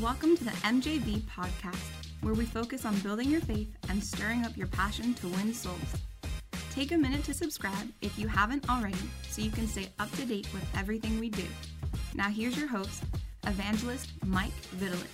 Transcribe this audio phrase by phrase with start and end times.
[0.00, 1.80] Welcome to the MJV podcast,
[2.20, 5.78] where we focus on building your faith and stirring up your passion to win souls.
[6.70, 8.98] Take a minute to subscribe if you haven't already
[9.28, 11.44] so you can stay up to date with everything we do.
[12.14, 13.04] Now, here's your host,
[13.46, 15.06] evangelist Mike Vitalich.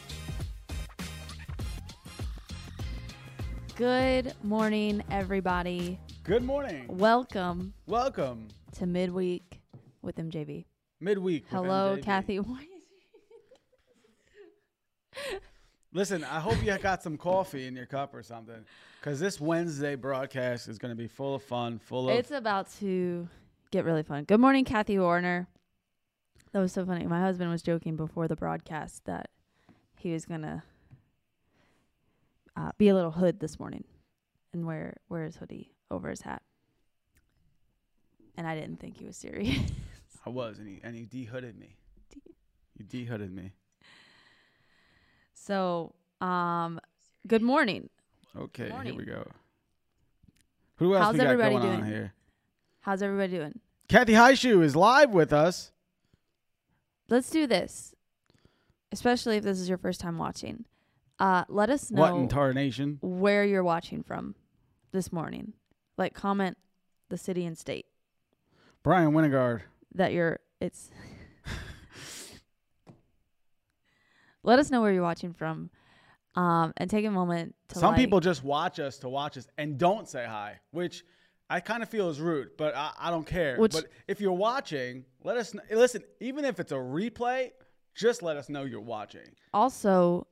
[3.76, 5.98] Good morning, everybody.
[6.24, 6.86] Good morning.
[6.88, 8.48] Welcome Welcome.
[8.78, 9.60] to Midweek
[10.02, 10.64] with MJV.
[11.00, 11.44] Midweek.
[11.44, 12.02] with Hello, MJV.
[12.02, 12.40] Kathy.
[12.40, 12.68] Why is-
[15.94, 18.64] Listen, I hope you got some coffee in your cup or something,
[18.98, 22.16] because this Wednesday broadcast is going to be full of fun, full of.
[22.16, 23.28] It's about to
[23.70, 24.24] get really fun.
[24.24, 25.48] Good morning, Kathy Warner.
[26.52, 27.06] That was so funny.
[27.06, 29.28] My husband was joking before the broadcast that
[29.96, 30.64] he was gonna
[32.56, 33.84] uh, be a little hood this morning
[34.54, 36.42] and wear wear his hoodie over his hat.
[38.38, 39.58] And I didn't think he was serious.
[40.24, 41.76] I was, and he and he de-hooded me.
[42.78, 43.52] You de-hooded me.
[45.46, 46.80] So, um,
[47.26, 47.88] good morning.
[48.36, 48.92] Okay, Morning.
[48.94, 49.26] here we go.
[50.76, 51.90] Who else How's we got everybody going on doing?
[51.92, 52.12] here?
[52.80, 53.60] How's everybody doing?
[53.88, 55.70] Kathy Highshoe is live with us.
[57.08, 57.94] let's do this.
[58.90, 60.64] Especially if this is your first time watching.
[61.18, 62.98] Uh, let us know What in tarnation?
[63.00, 64.34] where you're watching from
[64.92, 65.52] this morning.
[65.98, 66.56] Like comment
[67.10, 67.86] the city and state
[68.82, 69.60] Brian Winegard.
[69.94, 70.90] that you're it's
[74.42, 75.70] Let us know where you're watching from.
[76.34, 79.46] Um and take a moment to Some like- people just watch us to watch us
[79.58, 81.04] and don't say hi, which
[81.50, 83.58] I kind of feel is rude, but I, I don't care.
[83.58, 86.02] Which- but if you're watching, let us kn- listen.
[86.20, 87.50] Even if it's a replay,
[87.94, 89.28] just let us know you're watching.
[89.52, 90.26] also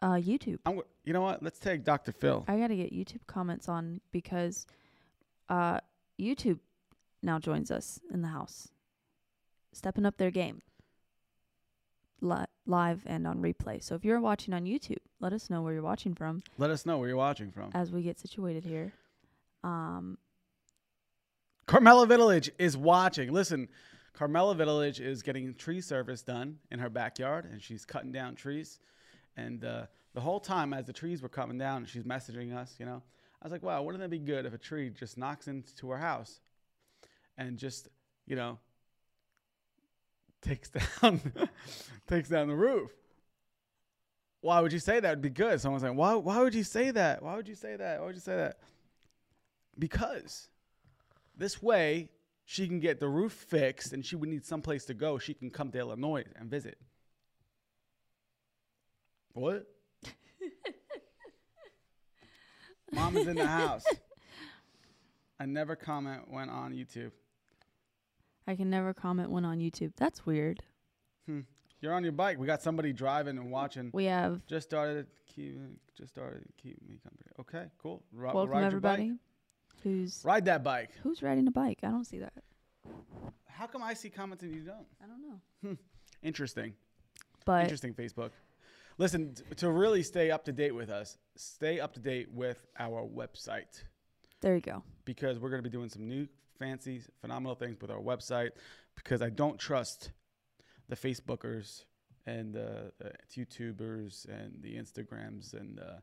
[0.00, 0.58] uh YouTube.
[0.66, 0.76] I'm.
[0.76, 1.42] go- You know what?
[1.42, 2.12] Let's take Dr.
[2.12, 2.44] Phil.
[2.46, 4.66] I got to get YouTube comments on because
[5.48, 5.80] uh
[6.20, 6.60] YouTube
[7.22, 8.68] now joins us in the house.
[9.72, 10.60] Stepping up their game.
[12.22, 13.82] Li- live and on replay.
[13.82, 16.86] So if you're watching on YouTube, let us know where you're watching from Let us
[16.86, 17.70] know where you're watching from.
[17.74, 18.92] as we get situated here.
[19.64, 20.16] Um
[21.66, 23.32] Carmela Village is watching.
[23.32, 23.68] Listen,
[24.12, 28.78] Carmela Village is getting tree service done in her backyard, and she's cutting down trees.
[29.36, 32.74] And uh, the whole time, as the trees were coming down, she's messaging us.
[32.78, 33.02] You know,
[33.40, 35.98] I was like, "Wow, wouldn't that be good if a tree just knocks into her
[35.98, 36.40] house
[37.38, 37.88] and just,
[38.26, 38.58] you know,
[40.42, 40.68] takes
[41.00, 41.20] down
[42.06, 42.90] takes down the roof?"
[44.40, 45.08] Why would you say that?
[45.08, 45.60] Would be good.
[45.60, 46.14] Someone's like, "Why?
[46.14, 47.22] Why would you say that?
[47.22, 48.00] Why would you say that?
[48.00, 48.58] Why would you say that?"
[49.78, 50.48] Because
[51.36, 52.10] this way,
[52.44, 55.18] she can get the roof fixed and she would need someplace to go.
[55.18, 56.76] She can come to Illinois and visit.
[59.32, 59.66] What?
[62.92, 63.84] Mom is in the house.
[65.40, 67.12] I never comment when on YouTube.
[68.46, 69.92] I can never comment one on YouTube.
[69.96, 70.60] That's weird.
[71.26, 71.40] Hmm.
[71.80, 72.38] You're on your bike.
[72.38, 73.90] We got somebody driving and watching.
[73.92, 75.06] We have Just started.
[75.26, 75.56] Keep,
[75.96, 76.44] just started.
[76.62, 77.30] Keep me company.
[77.40, 78.02] Okay, cool.
[78.12, 79.18] Ri- welcome ride everybody bike.
[79.82, 80.90] who's Ride that bike.
[81.02, 81.78] who's riding a bike.
[81.82, 82.32] I don't see that.
[83.48, 84.86] How come I see comments and you don't?
[85.02, 85.40] I don't know.
[85.70, 85.74] Hmm.
[86.22, 86.74] Interesting.
[87.44, 88.30] But Interesting, Facebook.
[88.98, 92.64] Listen, t- to really stay up to date with us, stay up to date with
[92.78, 93.82] our website
[94.40, 94.82] there you go.
[95.04, 96.28] because we're going to be doing some new,
[96.62, 98.50] fancy, phenomenal things with our website
[98.94, 100.12] because I don't trust
[100.88, 101.84] the Facebookers
[102.26, 105.98] and the, the YouTubers and the Instagrams and uh,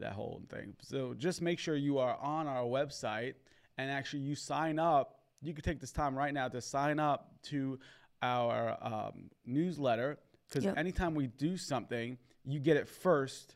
[0.00, 0.74] that whole thing.
[0.82, 3.34] So just make sure you are on our website
[3.78, 5.20] and actually you sign up.
[5.42, 7.78] You could take this time right now to sign up to
[8.20, 10.18] our um, newsletter
[10.48, 10.76] because Yep.
[10.76, 13.54] anytime we do something, you get it first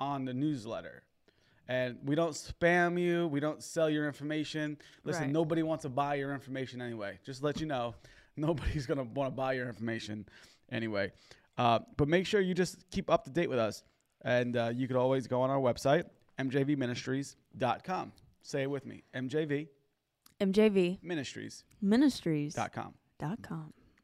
[0.00, 1.03] on the newsletter.
[1.68, 3.26] And we don't spam you.
[3.28, 4.76] We don't sell your information.
[5.04, 5.32] Listen, Right.
[5.32, 7.18] nobody wants to buy your information anyway.
[7.24, 7.94] Just let you know,
[8.36, 10.26] nobody's gonna want to buy your information
[10.70, 11.10] anyway.
[11.56, 13.82] Uh, but make sure you just keep up to date with us,
[14.22, 16.04] and uh, you could always go on our website,
[16.38, 18.12] mjvministries.com.
[18.42, 19.68] Say it with me, mjv.
[20.40, 22.92] MJV ministries Ministries.com.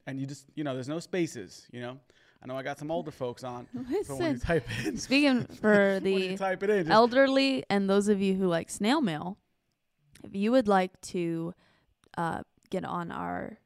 [0.07, 1.67] And you just, you know, there's no spaces.
[1.73, 1.99] You know,
[2.43, 3.67] I know I got some older folks on.
[4.05, 8.21] So when you type in, speaking for the type it in, elderly and those of
[8.21, 9.37] you who like snail mail,
[10.25, 11.55] if you would like to
[12.17, 13.59] uh, get on our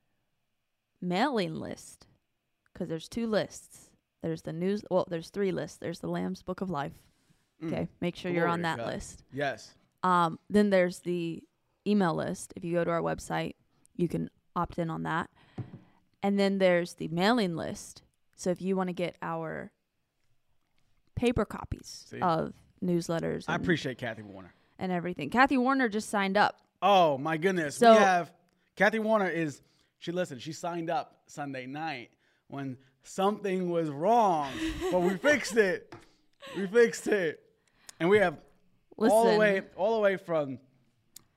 [1.00, 2.06] mailing list,
[2.73, 3.91] because there's two lists.
[4.23, 4.82] There's the news.
[4.91, 5.79] Well, there's three lists.
[5.79, 6.94] There's the Lamb's Book of Life.
[7.62, 7.69] Mm.
[7.73, 8.87] Okay, make sure you're on that God.
[8.87, 9.23] list.
[9.32, 9.73] yes.
[10.03, 11.43] Um, then there's the
[11.87, 12.53] email list.
[12.56, 13.55] If you go to our website,
[13.97, 15.31] you can opt in on that.
[16.23, 18.03] And then there's the mailing list.
[18.37, 19.71] So if you want to get our
[21.15, 22.21] paper copies See?
[22.21, 22.53] of
[22.83, 24.53] newsletters I and, appreciate Kathy Warner.
[24.79, 26.61] and everything, Kathy Warner just signed up.
[26.83, 27.77] Oh my goodness.
[27.77, 28.33] So- we have
[28.77, 29.63] Kathy Warner is
[29.99, 30.43] she listened.
[30.43, 32.11] she signed up Sunday night,
[32.49, 34.51] when something was wrong,
[34.91, 35.95] but we fixed it.
[36.57, 37.41] We fixed it,
[37.99, 38.37] and we have
[38.99, 40.59] all the way, all the way from,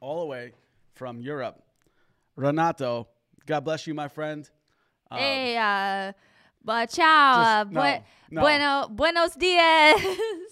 [0.02, 0.52] all the way
[0.96, 1.64] from Europe.
[2.36, 3.08] Renato,
[3.46, 4.50] God bless you, my friend.
[5.10, 6.12] Um, Hey, uh,
[6.64, 8.42] but ciao, uh, Just- bue- no, no.
[8.42, 10.02] bueno, buenos dias.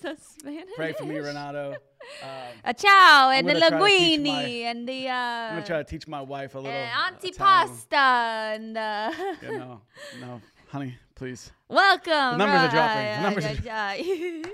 [0.75, 1.75] Pray for me, Renato.
[2.21, 2.29] Um,
[2.63, 5.65] Uh, ciao, and the gonna try to teach linguine, my- and the uh, I'm gonna
[5.65, 7.15] try to teach my wife a little uh, Italian.
[7.19, 9.11] antipasta, and uh,
[9.41, 9.81] Yeah, no,
[10.21, 11.51] no, honey, please.
[11.67, 12.37] welcome.
[12.37, 13.07] The numbers are uh, dropping.
[13.07, 13.95] uh, The numbers uh, are
[14.45, 14.49] uh,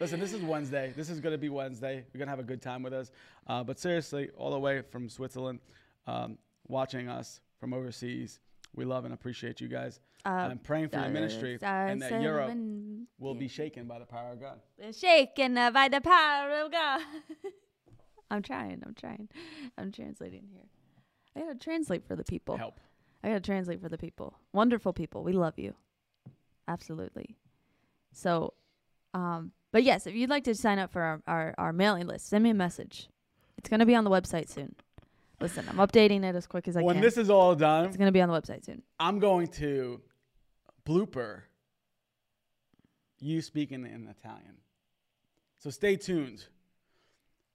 [0.00, 0.94] Listen, this is Wednesday.
[0.96, 2.04] This is going to be Wednesday.
[2.14, 3.10] We're going to have a good time with us.
[3.46, 5.58] Uh, but seriously, all the way from Switzerland,
[6.06, 8.38] um, watching us from overseas,
[8.74, 10.00] we love and appreciate you guys.
[10.24, 12.52] Uh, I'm praying for your ministry and that Europe
[13.18, 14.60] will be shaken by the power of God.
[14.94, 17.00] shaken uh, by the power of God.
[18.30, 18.82] I'm trying.
[18.84, 19.28] I'm trying.
[19.76, 20.66] I'm translating here.
[21.36, 22.56] I gotta translate for the people.
[22.56, 22.80] Help.
[23.22, 24.34] I gotta translate for the people.
[24.52, 25.22] Wonderful people.
[25.22, 25.74] We love you.
[26.66, 27.36] Absolutely.
[28.12, 28.54] So,
[29.14, 32.28] um, but yes, if you'd like to sign up for our, our, our mailing list,
[32.28, 33.08] send me a message.
[33.56, 34.74] It's gonna be on the website soon.
[35.40, 37.00] Listen, I'm updating it as quick as I when can.
[37.00, 38.82] When this is all done, it's gonna be on the website soon.
[38.98, 40.00] I'm going to
[40.88, 41.42] blooper
[43.20, 44.54] you speaking in Italian.
[45.58, 46.46] So stay tuned.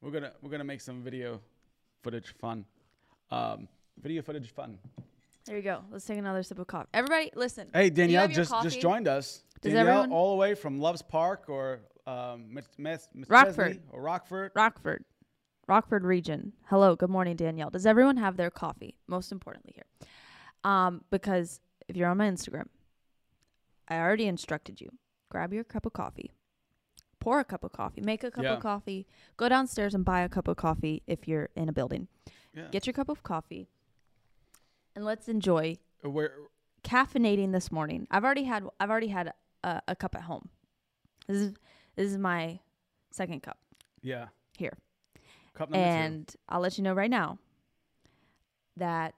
[0.02, 1.40] We're gonna we're gonna make some video
[2.04, 2.66] footage fun.
[3.32, 3.68] Um,
[4.02, 4.78] video footage fun.
[5.46, 5.80] There you go.
[5.92, 6.90] Let's take another sip of coffee.
[6.94, 7.70] Everybody, listen.
[7.74, 8.68] Hey you Danielle just coffee?
[8.70, 9.44] just joined us.
[9.62, 13.00] Does Danielle everyone- all the way from Loves Park or um, Mc- Mc-
[13.30, 13.80] Rockford.
[13.92, 14.52] Or Rockford.
[14.56, 15.06] Rockford,
[15.68, 16.52] Rockford region.
[16.66, 17.70] Hello, good morning, Danielle.
[17.70, 18.96] Does everyone have their coffee?
[19.08, 20.10] Most importantly here,
[20.66, 22.68] um, because if you're on my Instagram,
[23.88, 24.90] I already instructed you.
[25.30, 26.32] Grab your cup of coffee,
[27.20, 28.54] pour a cup of coffee, make a cup Yeah.
[28.54, 29.08] of coffee,
[29.38, 32.08] go downstairs and buy a cup of coffee if you're in a building.
[32.54, 32.68] Yeah.
[32.72, 33.68] Get your cup of coffee,
[34.96, 36.34] and let's enjoy Uh, Where
[36.84, 38.08] caffeinating this morning.
[38.12, 39.34] I've already had I've already had
[39.64, 40.50] a, a cup at home.
[41.28, 41.54] This is
[41.96, 42.60] this is my
[43.12, 43.58] second cup
[44.02, 44.28] yeah.
[44.58, 44.78] here.
[45.54, 47.38] Cup number and I'll let you know right now
[48.78, 49.14] that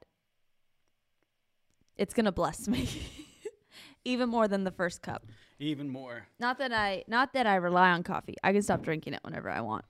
[1.98, 2.88] it's gonna bless me
[4.06, 5.26] even more than the first cup.
[5.60, 6.28] Even more.
[6.40, 8.36] Not that I not that I rely on coffee.
[8.44, 9.86] I can stop drinking it whenever I want.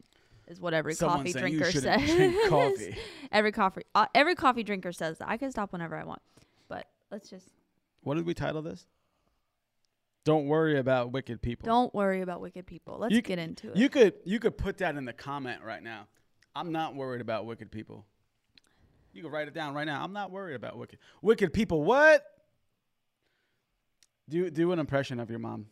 [0.48, 2.16] Is what every Someone coffee saying you drinker shouldn't says.
[2.16, 2.98] drink coffee.
[3.32, 5.28] every coffee uh, every coffee drinker says that.
[5.28, 6.22] I can stop whenever I want.
[6.68, 7.48] But let's just
[8.02, 8.86] What did we title this?
[10.24, 11.66] Don't worry about wicked people.
[11.68, 12.98] don't worry about wicked people.
[13.00, 13.78] Let's You get into it.
[13.78, 16.08] You could you could put that in the comment right now.
[16.56, 18.06] I'm not worried about wicked people.
[19.14, 20.04] You can write it down right now.
[20.04, 21.84] I'm not worried about wicked wicked people.
[21.84, 22.24] What?
[24.30, 25.68] Do do an impression of your mom,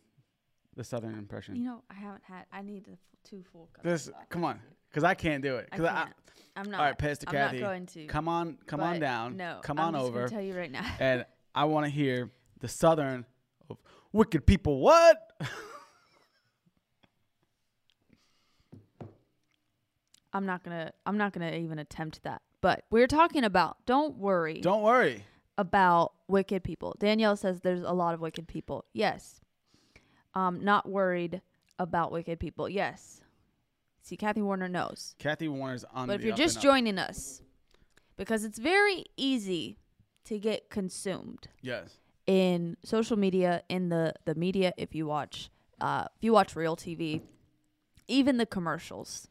[0.76, 1.56] the southern impression.
[1.56, 3.84] you know, I haven't had I need the f- two full cups.
[3.84, 5.68] this come on, because I can't do it.
[5.72, 6.10] I 'Cause can't.
[6.56, 6.78] I'm not.
[6.80, 8.06] all right, Pastor I'm Kathy, not going to.
[8.06, 9.36] come on, come on down.
[9.36, 10.86] No, come I'm on just over, tell you right now.
[11.00, 12.30] and I want to hear
[12.60, 13.26] the southern
[13.68, 13.78] of
[14.12, 14.78] wicked people.
[14.80, 15.32] What?
[20.32, 20.92] I'm not gonna.
[21.06, 22.42] I'm not gonna even attempt that.
[22.60, 23.76] But we're talking about.
[23.86, 25.24] Don't worry Don't worry.
[25.56, 26.96] About wicked people.
[26.98, 28.84] Danielle says there's a lot of wicked people.
[28.92, 29.40] Yes.
[30.34, 31.40] Um, not worried
[31.78, 32.68] about wicked people.
[32.68, 33.20] Yes.
[34.02, 35.14] See, Kathy Warner knows.
[35.18, 36.06] Kathy Warner's on.
[36.08, 37.40] But if you're just joining us,
[38.16, 39.78] because it's very easy
[40.24, 44.72] to get consumed yes, in social media, in the the media.
[44.76, 47.22] If you watch, uh, if you watch real TV,
[48.08, 49.28] even the commercials,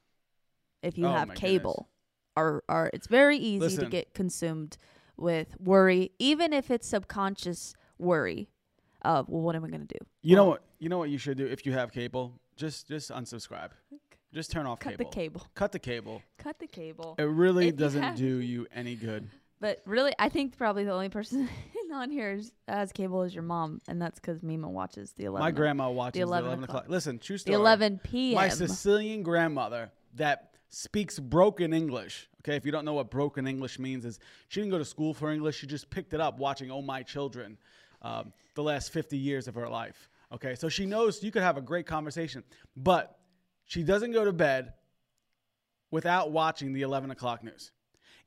[0.82, 1.90] if you Oh, have cable,
[2.36, 4.78] are are it's very easy to get consumed
[5.18, 8.50] with worry, even if it's subconscious worry
[9.02, 10.06] of well, what am I going to do?
[10.22, 10.64] You know what?
[10.80, 12.40] You know what you should do if you have cable.
[12.56, 13.70] Just just unsubscribe.
[14.34, 14.98] Just turn off cable.
[15.06, 15.12] Cut cable.
[15.12, 15.48] the cable.
[15.56, 16.22] Cut the cable.
[16.38, 17.16] Cut the cable.
[17.20, 19.30] It really If doesn't have- do you any good.
[19.60, 21.48] But really, I think probably the only person
[21.94, 25.42] on here is, has cable is your mom, and that's because Mima watches the 11.
[25.46, 26.86] My grandma watches the 11 11, o'clock.
[26.90, 27.56] Listen, true the story.
[27.56, 28.36] 11 p.m.
[28.36, 32.28] My Sicilian grandmother that speaks broken English.
[32.42, 35.14] Okay, if you don't know what broken English means, is she didn't go to school
[35.14, 35.58] for English.
[35.58, 37.58] She just picked it up watching Oh My Children,
[38.02, 40.10] um, the last 50 years of her life.
[40.34, 42.44] Okay, so she knows you could have a great conversation,
[42.76, 43.20] but
[43.66, 44.74] she doesn't go to bed
[45.92, 47.72] without watching the 11 o'clock news.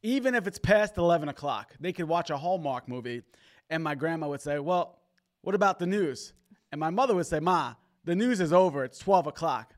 [0.03, 3.23] Even if it's past 11 o'clock, they could watch a Hallmark movie,
[3.71, 5.01] and my grandma would say, Well,
[5.43, 6.33] what about the news?
[6.71, 7.75] And my mother would say, Ma,
[8.05, 8.85] the news is over.
[8.85, 9.76] It's 12 o'clock.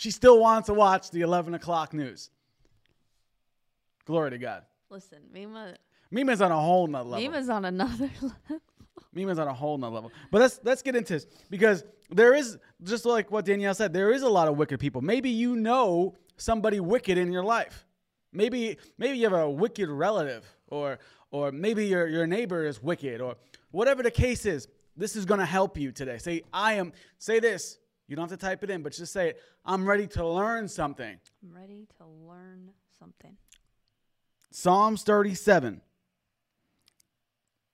[0.00, 2.30] She still wants to watch the 11 o'clock news.
[4.06, 4.62] Glory to God.
[4.88, 5.74] Listen, Mima,
[6.10, 7.30] Mima's on a whole nother level.
[7.30, 8.62] Mima's on another level.
[9.12, 10.10] Mima's on a whole nother level.
[10.30, 14.10] But let's let's get into this because there is just like what Danielle said, there
[14.10, 15.02] is a lot of wicked people.
[15.02, 17.84] Maybe you know somebody wicked in your life.
[18.32, 20.98] Maybe maybe you have a wicked relative or
[21.30, 23.36] or maybe your, your neighbor is wicked, or
[23.70, 24.66] whatever the case is,
[24.96, 26.16] this is going to help you today.
[26.16, 27.76] Say, I am, say this.
[28.10, 29.42] You don't have to type it in, but just say it.
[29.64, 31.16] I'm ready to learn something.
[31.44, 33.36] I'm ready to learn something.
[34.50, 35.80] Psalms 37.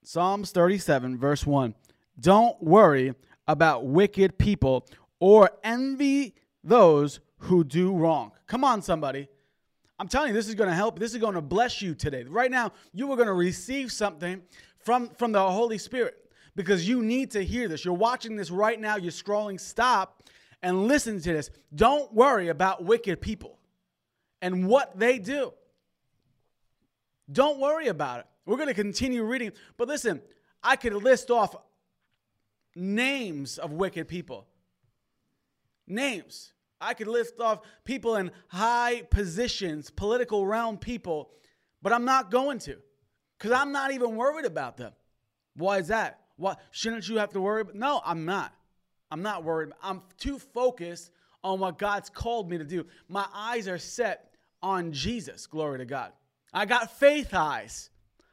[0.03, 1.73] Psalms 37, verse 1.
[2.19, 3.15] Don't worry
[3.47, 4.87] about wicked people
[5.19, 8.31] or envy those who do wrong.
[8.45, 9.27] Come on, somebody.
[9.97, 10.99] I'm telling you, this is going to help.
[10.99, 12.23] This is going to bless you today.
[12.25, 14.43] Right now, you are going to receive something
[14.77, 16.26] from, from the Holy Spirit
[16.57, 17.85] because you need to hear this.
[17.85, 19.59] You're watching this right now, you're scrolling.
[19.59, 20.23] Stop
[20.63, 21.51] and listen to this.
[21.73, 23.59] Don't worry about wicked people
[24.41, 25.53] and what they do.
[27.31, 28.25] Don't worry about it.
[28.47, 29.51] We're going to continue reading.
[29.77, 30.19] But listen,
[30.63, 31.55] I could list off
[32.75, 34.47] names of wicked people.
[35.85, 36.53] Names.
[36.81, 41.29] I could list off people in high positions, political realm people,
[41.83, 42.77] but I'm not going to
[43.37, 44.93] because I'm not even worried about them.
[45.55, 46.21] Why is that?
[46.37, 47.61] Why shouldn't you have to worry?
[47.61, 47.75] About?
[47.75, 48.53] No, I'm not.
[49.11, 49.69] I'm not worried.
[49.81, 51.11] I'm too focused
[51.43, 52.85] on what God's called me to do.
[53.07, 55.47] My eyes are set on Jesus.
[55.47, 56.11] Glory to God.
[56.53, 57.89] I got faith eyes.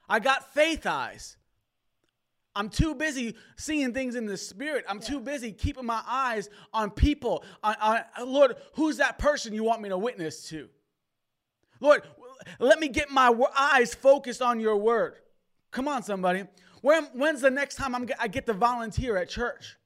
[0.08, 1.37] I got faith eyes.
[2.56, 4.84] I'm too busy seeing things in the spirit.
[4.88, 5.06] I'm yeah.
[5.06, 7.44] too busy keeping my eyes on people.
[7.62, 10.68] On, on, Lord, who's that person you want me to witness to?
[11.80, 12.02] Lord,
[12.58, 15.16] let me get my eyes focused on your word.
[15.73, 16.44] Come on, somebody.
[16.84, 19.78] When, when's the next time I'm, I get to volunteer at church?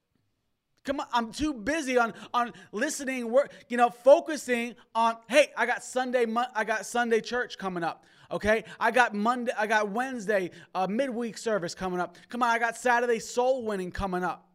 [0.83, 5.15] Come on, I'm too busy on on listening, work, you know, focusing on.
[5.29, 8.03] Hey, I got Sunday, I got Sunday church coming up.
[8.29, 12.17] Okay, I got Monday, I got Wednesday uh, midweek service coming up.
[12.27, 14.49] Come on, I got Saturday soul winning coming up.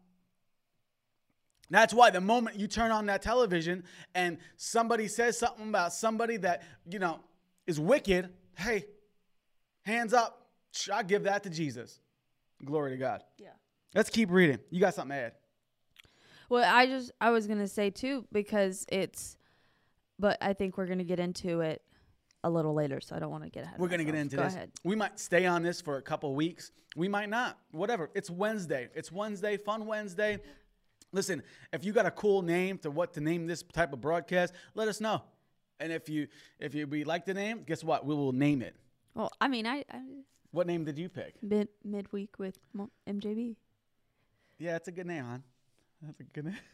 [1.71, 6.37] That's why the moment you turn on that television and somebody says something about somebody
[6.37, 7.21] that you know
[7.65, 8.85] is wicked, hey,
[9.81, 10.47] hands up.
[10.93, 12.01] I give that to Jesus.
[12.63, 13.23] Glory to God.
[13.37, 13.49] Yeah.
[13.93, 14.59] Let's keep reading.
[14.69, 15.31] You got something to add?
[16.49, 19.37] Well, I just I was gonna say too because it's,
[20.19, 21.81] but I think we're gonna get into it
[22.43, 23.79] a little later, so I don't want to get ahead.
[23.79, 24.53] We're gonna get into Go this.
[24.53, 24.71] Ahead.
[24.83, 26.71] We might stay on this for a couple weeks.
[26.95, 27.57] We might not.
[27.71, 28.11] Whatever.
[28.13, 28.89] It's Wednesday.
[28.93, 29.57] It's Wednesday.
[29.57, 30.39] Fun Wednesday.
[31.11, 31.41] Listen,
[31.73, 34.87] if you got a cool name to what to name this type of broadcast, let
[34.87, 35.23] us know.
[35.79, 36.27] And if you
[36.59, 38.05] if you we like the name, guess what?
[38.05, 38.75] We will name it.
[39.15, 40.01] Well, I mean, I, I
[40.55, 41.35] what name did you pick?
[41.43, 42.57] Mid midweek with
[43.07, 43.55] MJV.
[44.57, 45.43] Yeah, it's a good name, hon.
[46.01, 46.57] That's a good name.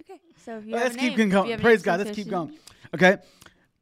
[0.00, 1.60] Okay, so if you let's keep name, going.
[1.60, 2.00] Praise God.
[2.00, 2.58] Let's keep going.
[2.92, 3.18] Okay,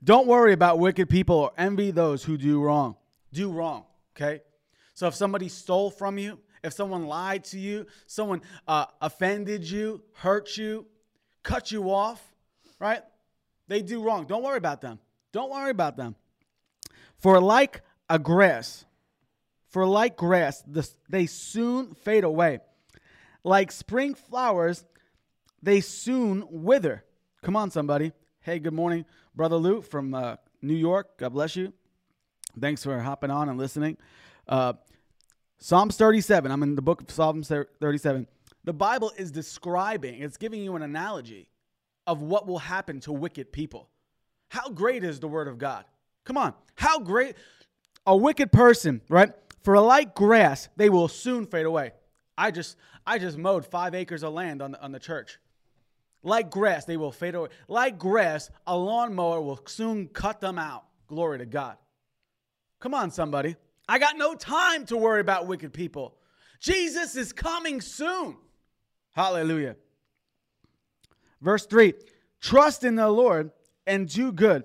[0.04, 2.96] don't worry about wicked people or envy those who do wrong.
[3.32, 3.84] Do wrong.
[4.14, 4.42] Okay,
[4.92, 10.02] so if somebody stole from you, if someone lied to you, someone uh, offended you,
[10.12, 10.84] hurt you,
[11.42, 12.20] cut you off,
[12.78, 13.02] right?
[13.68, 14.26] They do wrong.
[14.26, 14.98] Don't worry about them.
[15.32, 16.16] Don't worry about them.
[17.16, 18.84] For like a grass,
[19.70, 22.58] for like grass, the, they soon fade away.
[23.42, 24.84] Like spring flowers,
[25.62, 27.04] they soon wither.
[27.42, 28.12] Come on, somebody.
[28.40, 31.16] Hey, good morning, Brother Lou from uh, New York.
[31.18, 31.72] God bless you.
[32.60, 33.96] Thanks for hopping on and listening.
[34.48, 34.74] Uh,
[35.58, 36.50] Psalms 37.
[36.50, 38.26] I'm in the book of Psalms 37.
[38.64, 41.48] The Bible is describing, it's giving you an analogy
[42.06, 43.88] of what will happen to wicked people.
[44.48, 45.84] How great is the word of God?
[46.24, 46.54] Come on.
[46.74, 47.36] How great
[48.06, 49.32] a wicked person, right?
[49.62, 51.92] For like grass, they will soon fade away.
[52.36, 52.76] I just
[53.06, 55.38] I just mowed five acres of land on the, on the church.
[56.22, 57.48] Like grass, they will fade away.
[57.68, 60.84] Like grass, a lawnmower will soon cut them out.
[61.06, 61.76] Glory to God.
[62.78, 63.56] Come on, somebody.
[63.88, 66.14] I got no time to worry about wicked people.
[66.60, 68.36] Jesus is coming soon.
[69.12, 69.76] Hallelujah.
[71.40, 71.94] Verse 3
[72.40, 73.50] Trust in the Lord
[73.86, 74.64] and do good.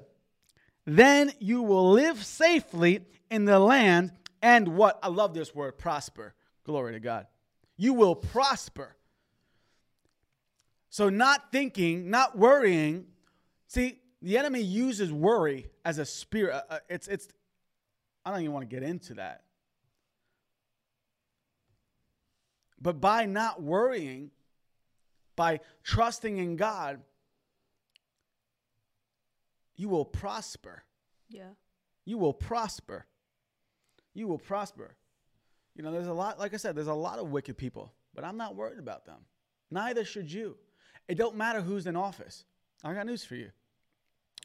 [0.85, 4.11] Then you will live safely in the land
[4.45, 4.99] and what?
[5.01, 6.35] I love this word prosper.
[6.63, 7.25] Glory to God
[7.77, 8.95] you will prosper.
[10.89, 13.07] So, not thinking, not worrying.
[13.67, 16.53] See, the enemy uses worry as a spirit.
[16.53, 17.27] Uh, uh, it's, it's,
[18.25, 19.41] I don't even want to get into that.
[22.81, 24.31] But by not worrying,
[25.35, 27.01] by trusting in God,
[29.75, 30.83] you will prosper.
[31.27, 31.49] Yeah.
[32.05, 33.05] You will prosper.
[34.15, 34.95] You will prosper.
[35.75, 38.23] You know, there's a lot, like I said, there's a lot of wicked people, but
[38.23, 39.19] I'm not worried about them.
[39.69, 40.55] Neither should you.
[41.07, 42.45] It don't matter who's in office.
[42.83, 43.51] I got news for you.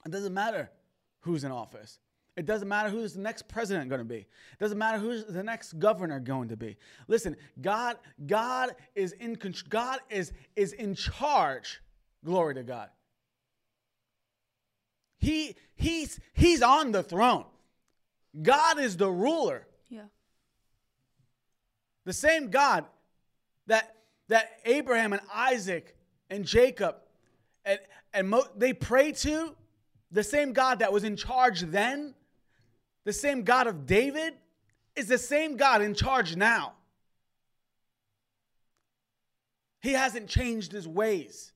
[0.05, 0.71] It doesn't matter
[1.21, 2.00] who's in office.
[2.37, 4.19] It doesn't matter who's the next president going to be.
[4.19, 6.77] It doesn't matter who's the next governor going to be.
[7.07, 7.97] Listen, God,
[8.27, 9.39] God is in.
[9.69, 11.81] God is, is in charge.
[12.25, 12.89] Glory to God.
[15.19, 17.45] He, he's, he's on the throne.
[18.41, 19.67] God is the ruler.
[19.89, 20.05] Yeah.
[22.05, 22.85] The same God
[23.67, 23.97] that
[24.29, 25.97] that Abraham and Isaac
[26.29, 26.97] and Jacob
[27.65, 27.79] and
[28.13, 29.55] and Mo, they pray to,
[30.11, 32.15] the same God that was in charge then,
[33.05, 34.35] the same God of David,
[34.97, 36.75] is the same God in charge now.
[39.81, 41.53] He hasn't changed his ways.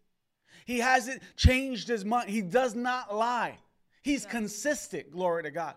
[0.64, 2.30] He hasn't changed his mind.
[2.30, 3.58] He does not lie.
[4.02, 5.10] He's consistent.
[5.10, 5.74] Glory to God.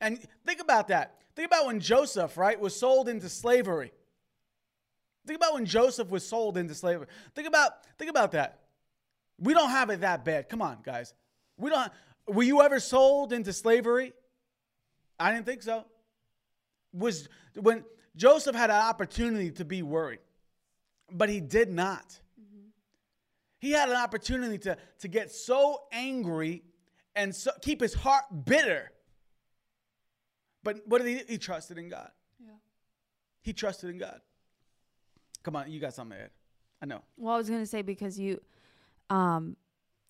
[0.00, 1.16] And think about that.
[1.36, 3.92] Think about when Joseph, right, was sold into slavery.
[5.26, 7.06] Think about when Joseph was sold into slavery.
[7.34, 8.60] Think about think about that.
[9.38, 10.48] We don't have it that bad.
[10.48, 11.14] Come on, guys.
[11.56, 11.92] We don't
[12.26, 14.12] were you ever sold into slavery?
[15.18, 15.84] I didn't think so.
[16.92, 17.84] Was when
[18.16, 20.20] Joseph had an opportunity to be worried,
[21.10, 22.18] but he did not.
[22.40, 22.68] Mm-hmm.
[23.58, 26.62] He had an opportunity to, to get so angry
[27.14, 28.90] and so, keep his heart bitter.
[30.62, 31.32] But what did he?
[31.32, 32.10] He trusted in God.
[32.38, 32.52] Yeah.
[33.42, 34.20] He trusted in God.
[35.42, 36.30] Come on, you got something to add.
[36.82, 37.02] I know.
[37.16, 38.40] Well, I was gonna say because you,
[39.08, 39.56] um,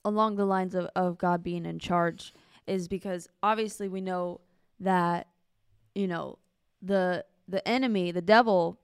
[0.04, 2.35] along the lines of, of God being in charge,
[2.66, 4.40] is because obviously we know
[4.80, 5.28] that,
[5.95, 6.38] you know,
[6.83, 8.78] the the enemy, the devil,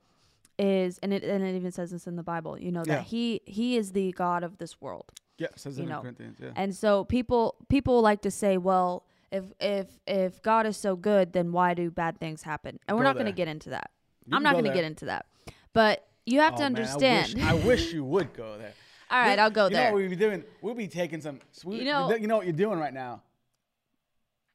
[0.58, 2.58] is and it and it even says this in the Bible.
[2.58, 5.12] You know that he he is the god of this world.
[5.38, 6.38] Yeah, says You in know, Corinthians.
[6.40, 6.50] Yeah.
[6.56, 11.33] And so people people like to say, well, if if if God is so good,
[11.33, 12.78] then why do bad things happen?
[12.87, 13.90] And we're Go not going to get into that.
[14.26, 15.26] You I'm not going to get into that.
[15.73, 17.35] But you have to Oh, man, I understand.
[17.35, 18.73] wish- I wish, you would go there.
[19.11, 19.88] All right, We- I'll go you there.
[19.90, 20.42] know what we'd be doing?
[20.62, 21.40] We'll be taking some.
[21.52, 23.23] so we- You know- you know what you're doing right now.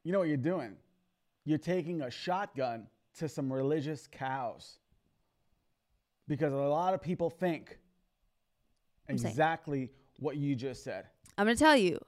[0.04, 0.76] You know what you're doing.
[1.44, 2.86] You're taking a shotgun
[3.18, 4.78] to some religious cows.
[6.28, 7.78] Because a lot of people think
[9.08, 11.06] exactly what you just said.
[11.38, 11.98] I'm going to tell you.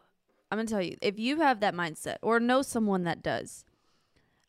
[0.50, 0.96] I'm to tell you.
[1.02, 3.64] If you have that mindset or know someone that does,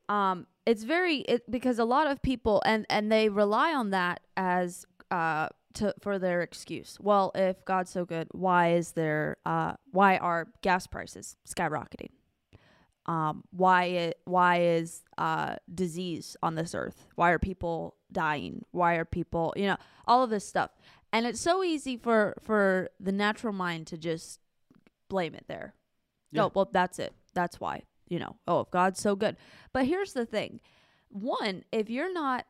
[0.08, 4.22] um, it's very it, because a lot of people and and they rely on that
[4.38, 6.98] as uh to for their excuse.
[7.00, 12.10] Well, if God's so good, why is there uh why are gas prices skyrocketing?
[13.08, 17.08] Um, why it why is uh disease on this earth?
[17.16, 18.66] Why are people dying?
[18.72, 19.78] Why are people you know
[20.08, 20.72] all of this stuff?
[21.14, 24.40] And it's so easy for for the natural mind to just
[25.08, 25.76] blame it there.
[26.32, 26.42] Yeah.
[26.42, 27.14] No, well that's it.
[27.34, 28.36] That's why you know.
[28.48, 29.38] Oh, God's so good.
[29.74, 30.60] But here's the thing:
[31.10, 32.46] one, if you're not,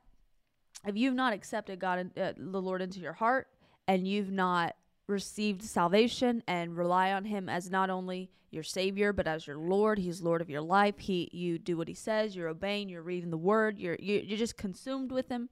[0.85, 3.47] if you've not accepted God, and uh, the Lord into your heart,
[3.88, 4.75] and you've not
[5.07, 9.99] received salvation and rely on Him as not only your Savior but as your Lord,
[9.99, 10.99] He's Lord of your life.
[10.99, 12.35] He, you do what He says.
[12.35, 12.89] You're obeying.
[12.89, 13.79] You're reading the Word.
[13.79, 15.49] You're you, you're just consumed with Him.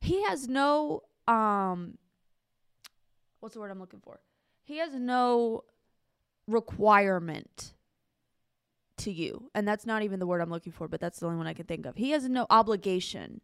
[0.00, 1.98] He has no um.
[3.40, 4.18] What's the word I'm looking for?
[4.64, 5.64] He has no
[6.46, 7.74] requirement
[8.98, 9.50] to you.
[9.54, 11.54] And that's not even the word I'm looking for, but that's the only one I
[11.54, 11.96] can think of.
[11.96, 13.40] He has no obligation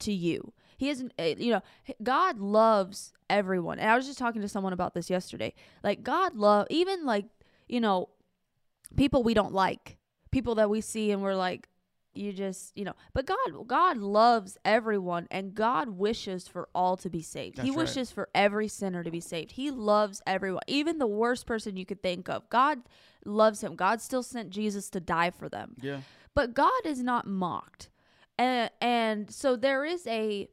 [0.00, 0.52] to you.
[0.76, 1.62] He hasn't, uh, you know,
[2.02, 3.78] God loves everyone.
[3.78, 5.54] And I was just talking to someone about this yesterday.
[5.82, 7.26] Like, God love, even like,
[7.68, 8.08] you know,
[8.96, 9.98] people we don't like,
[10.30, 11.68] people that we see and we're like,
[12.14, 17.08] you just, you know, but God, God loves everyone and God wishes for all to
[17.10, 17.56] be saved.
[17.58, 17.76] he That's right.
[17.84, 19.52] wishes for every sinner to be saved.
[19.52, 22.48] He loves everyone, even the worst person you could think of.
[22.50, 22.80] God
[23.24, 23.76] loves him.
[23.76, 26.00] God still sent Jesus to die for them Yeah.
[26.34, 27.90] but God is not mocked.
[28.38, 30.48] And and so there is a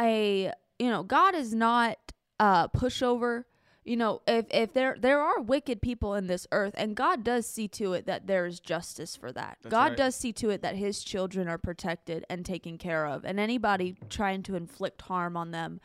[0.00, 1.96] a you know, God is not
[2.40, 3.44] a pushover.
[3.84, 7.46] You know, if if there there are wicked people in this earth and God does
[7.46, 9.58] see to it that there is justice for that.
[9.62, 9.96] That's God right.
[9.96, 13.96] does see to it that his children are protected and taken care of and anybody
[14.08, 15.80] trying to inflict harm on them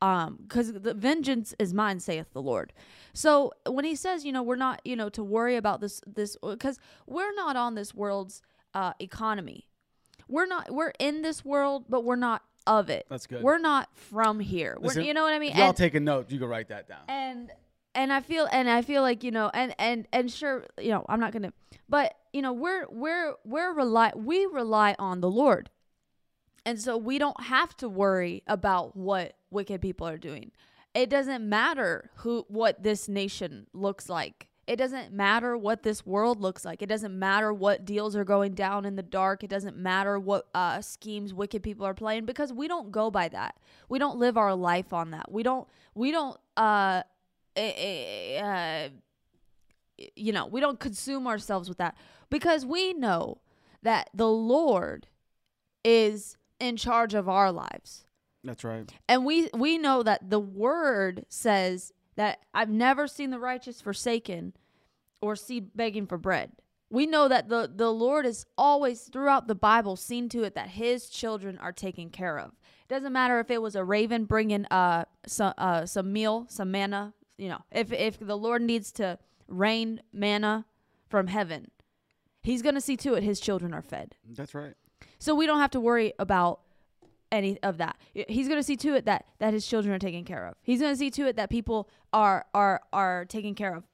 [0.00, 2.72] um because the vengeance is mine saith the lord
[3.14, 6.36] so when he says you know we're not you know to worry about this this
[6.42, 8.42] because we're not on this world's
[8.74, 9.68] uh economy
[10.28, 13.06] we're not we're in this world but we're not of it.
[13.08, 13.42] That's good.
[13.42, 14.76] we're not from here.
[14.80, 15.56] We're, Listen, you know what i mean?
[15.56, 17.00] y'all And- taking notes, you can write that down.
[17.08, 17.50] and
[17.94, 21.04] and I feel and I feel like you know and and and sure you know
[21.08, 21.52] I'm not gonna
[21.88, 25.70] but you know we're we're we're rely we rely on the Lord.
[26.64, 30.52] And so we don't have to worry about what wicked people are doing.
[30.94, 36.40] It doesn't matter who what this nation looks like it doesn't matter what this world
[36.40, 39.76] looks like it doesn't matter what deals are going down in the dark it doesn't
[39.76, 43.56] matter what uh, schemes wicked people are playing because we don't go by that
[43.88, 47.02] we don't live our life on that we don't we don't uh
[47.56, 48.88] eh, eh, uh,
[50.16, 51.96] you know, we don't consume ourselves with that
[52.30, 53.38] because we know
[53.82, 55.06] that the Lord
[55.84, 58.04] is in charge of our lives.
[58.44, 58.90] That's right.
[59.08, 64.52] And we we know that the word says that I've never seen the righteous forsaken
[65.20, 66.52] or seed begging for bread.
[66.90, 70.68] we know that the the Lord is always throughout the Bible seen to it that
[70.70, 72.50] His children are taken care of.
[72.84, 76.70] It doesn't matter if it was a raven bringing uh some uh some meal, some
[76.70, 77.14] manna.
[77.38, 80.66] You know, if if the Lord needs to rain manna
[81.08, 81.70] from heaven,
[82.42, 84.16] He's gonna see to it His children are fed.
[84.28, 84.74] That's right.
[85.18, 86.60] So we don't have to worry about
[87.32, 87.96] any of that.
[88.12, 90.54] He's going to see to it that that his children are taken care of.
[90.62, 93.84] He's going to see to it that people are are are taken care of.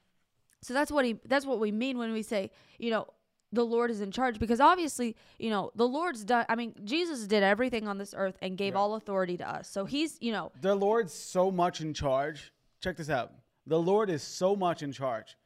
[0.60, 3.06] So that's what he that's what we mean when we say, you know,
[3.52, 7.26] the Lord is in charge because obviously, you know, the Lord's done I mean, Jesus
[7.26, 9.70] did everything on this earth and gave all authority to us.
[9.70, 12.52] So he's, you know, The Lord's so much in charge.
[12.82, 13.32] Check this out.
[13.66, 15.36] The Lord is so much in charge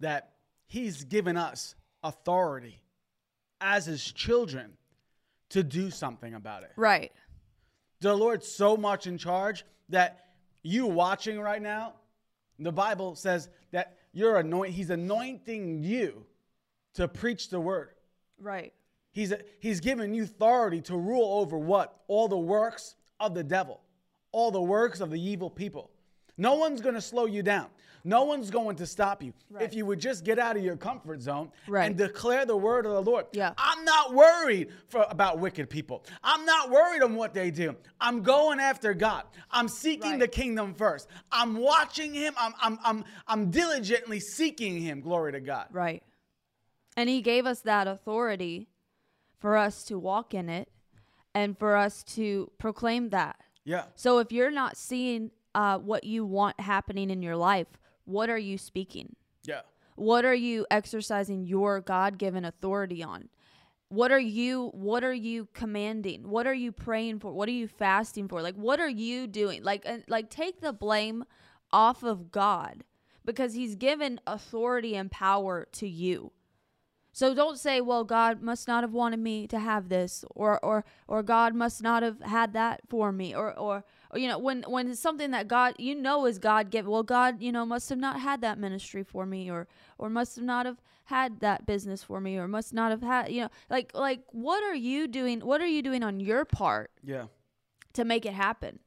[0.00, 0.30] that
[0.66, 2.82] He's given us authority
[3.60, 4.72] as His children
[5.50, 6.72] to do something about it.
[6.76, 7.12] right.
[8.02, 10.26] The Lord's so much in charge that
[10.64, 11.94] you watching right now,
[12.58, 14.74] the Bible says that you're anoint.
[14.74, 16.26] He's anointing you
[16.94, 17.90] to preach the word.
[18.40, 18.72] Right.
[19.12, 22.00] He's, he's given you authority to rule over what?
[22.08, 23.80] All the works of the devil,
[24.32, 25.91] all the works of the evil people.
[26.38, 27.66] No one's going to slow you down.
[28.04, 29.32] No one's going to stop you.
[29.48, 29.62] Right.
[29.62, 31.84] If you would just get out of your comfort zone Right.
[31.86, 33.26] and declare the word of the Lord.
[33.32, 33.52] Yeah.
[33.56, 36.04] I'm not worried for, about wicked people.
[36.24, 37.76] I'm not worried on what they do.
[38.00, 39.22] I'm going after God.
[39.52, 40.20] I'm seeking Right.
[40.20, 41.08] the kingdom first.
[41.30, 42.34] I'm watching him.
[42.36, 45.00] I'm, I'm, I'm, I'm diligently seeking him.
[45.00, 45.68] Glory to God.
[45.70, 46.02] Right.
[46.96, 48.68] And he gave us that authority
[49.38, 50.68] for us to walk in it
[51.34, 53.36] and for us to proclaim that.
[53.64, 53.84] Yeah.
[53.94, 57.66] So if you're not seeing uh, what you want happening in your life,
[58.04, 59.16] what are you speaking?
[59.44, 59.60] Yeah.
[59.96, 63.28] What are you exercising your God-given authority on?
[63.88, 66.30] What are you what are you commanding?
[66.30, 67.30] What are you praying for?
[67.30, 68.40] What are you fasting for?
[68.40, 69.62] Like what are you doing?
[69.62, 71.24] Like uh, like take the blame
[71.70, 72.84] off of God
[73.22, 76.32] because he's given authority and power to you.
[77.12, 80.84] So don't say, "Well, God must not have wanted me to have this," or or
[81.06, 84.90] or God must not have had that for me, or, or you know, when when
[84.90, 86.90] it's something that God you know is God given.
[86.90, 90.36] Well, God, you know, must have not had that ministry for me, or or must
[90.36, 93.48] have not have had that business for me, or must not have had, you know,
[93.70, 95.40] like like what are you doing?
[95.40, 97.26] What are you doing on your part Yeah.
[97.94, 98.78] to make it happen?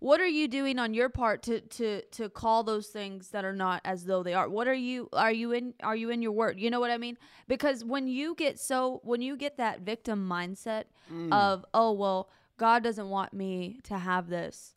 [0.00, 3.54] What are you doing on your part to to to call those things that are
[3.54, 4.48] not as though they are?
[4.48, 6.58] What are you are you in are you in your word?
[6.58, 7.16] You know what I mean?
[7.46, 11.32] Because when you get so when you get that victim mindset mm.
[11.32, 12.30] of oh well
[12.62, 14.76] God doesn't want me to have this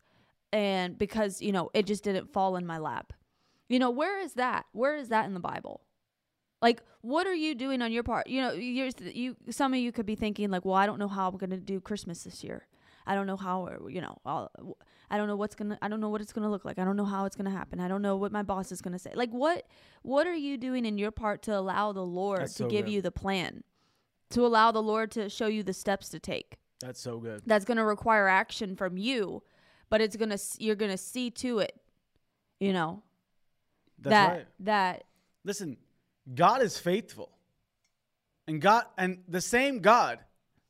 [0.52, 3.12] and because you know it just didn't fall in my lap.
[3.68, 4.66] You know, where is that?
[4.72, 5.82] Where is that in the Bible?
[6.60, 8.26] Like, what are you doing on your part?
[8.26, 11.06] You know, you're, you some of you could be thinking like, well, I don't know
[11.06, 12.66] how I'm gonna do Christmas this year.
[13.06, 14.50] I don't know how, or, you know, I'll,
[15.08, 16.80] I don't know what's gonna, I don't know what it's gonna look like.
[16.80, 17.78] I don't know how it's gonna happen.
[17.78, 19.12] I don't know what my boss is gonna say.
[19.14, 19.68] Like, what,
[20.02, 22.86] what are you doing in your part to allow the Lord That's to so give
[22.86, 22.94] good.
[22.94, 23.62] you the plan,
[24.30, 26.56] to allow the Lord to show you the steps to take?
[26.80, 27.42] That's so good.
[27.46, 29.42] That's gonna require action from you,
[29.88, 31.80] but it's gonna, you're gonna see to it,
[32.60, 33.02] you know,
[33.98, 34.46] That's that right.
[34.60, 35.04] that
[35.44, 35.76] Listen,
[36.34, 37.30] God is faithful.
[38.48, 40.18] And God and the same God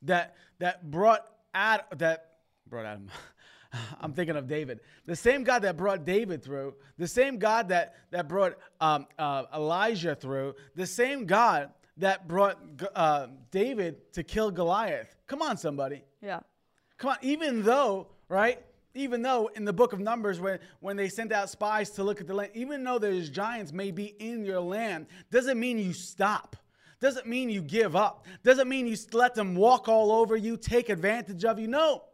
[0.03, 2.33] that that brought Ad that
[2.69, 3.09] brought Adam.
[4.01, 4.81] I'm thinking of David.
[5.07, 9.45] The same God that brought David through, the same God that that brought um, uh,
[9.55, 12.59] Elijah through, the same God that brought
[12.95, 15.15] uh, David to kill Goliath.
[15.27, 16.03] Come on, somebody.
[16.23, 16.41] yeah,
[16.99, 18.63] Come on, even though, right?
[18.95, 22.21] Even though in the book of Numbers, when, when they sent out spies to look
[22.21, 25.93] at the land, even though there's giants may be in your land, doesn't mean you
[25.93, 26.57] stop.
[26.99, 28.25] Doesn't mean you give up.
[28.43, 31.69] Doesn't mean you let them walk all over you, take advantage of you.
[31.69, 32.05] No,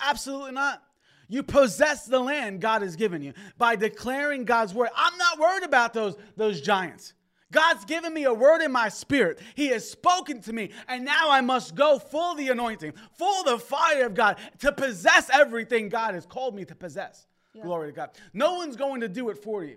[0.00, 0.80] absolutely not.
[1.28, 4.90] You possess the land God has given you by declaring God's word.
[4.94, 7.14] I'm not worried about those, those giants.
[7.52, 9.38] God's given me a word in my spirit.
[9.54, 13.58] He has spoken to me, and now I must go full the anointing, full the
[13.58, 17.26] fire of God to possess everything God has called me to possess.
[17.60, 18.10] Glory to God.
[18.32, 19.76] No one's going to do it for you.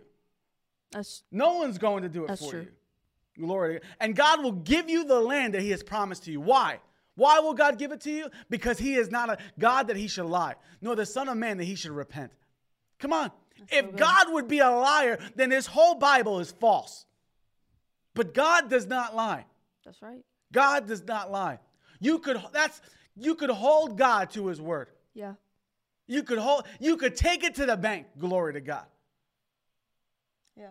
[0.91, 2.61] that's No one's going to do it That's for true.
[2.61, 3.45] you.
[3.45, 3.89] Glory to God.
[3.99, 6.39] And God will give you the land that He has promised to you.
[6.39, 6.79] Why?
[7.15, 8.29] Why will God give it to you?
[8.49, 11.57] Because He is not a God that He should lie, nor the Son of Man
[11.57, 12.31] that He should repent.
[12.99, 13.31] Come on.
[13.69, 17.05] if God would be a liar, then His whole Bible is false.
[18.15, 19.45] But God does not lie.
[19.86, 20.23] that's right.
[20.51, 21.60] God does not lie.
[21.99, 22.82] You could that's
[23.15, 24.88] you could hold God to His word.
[25.13, 25.34] Yeah,
[26.08, 28.08] You could hold you could take it to the bank.
[28.17, 28.86] Glory to God.
[30.58, 30.69] yeah.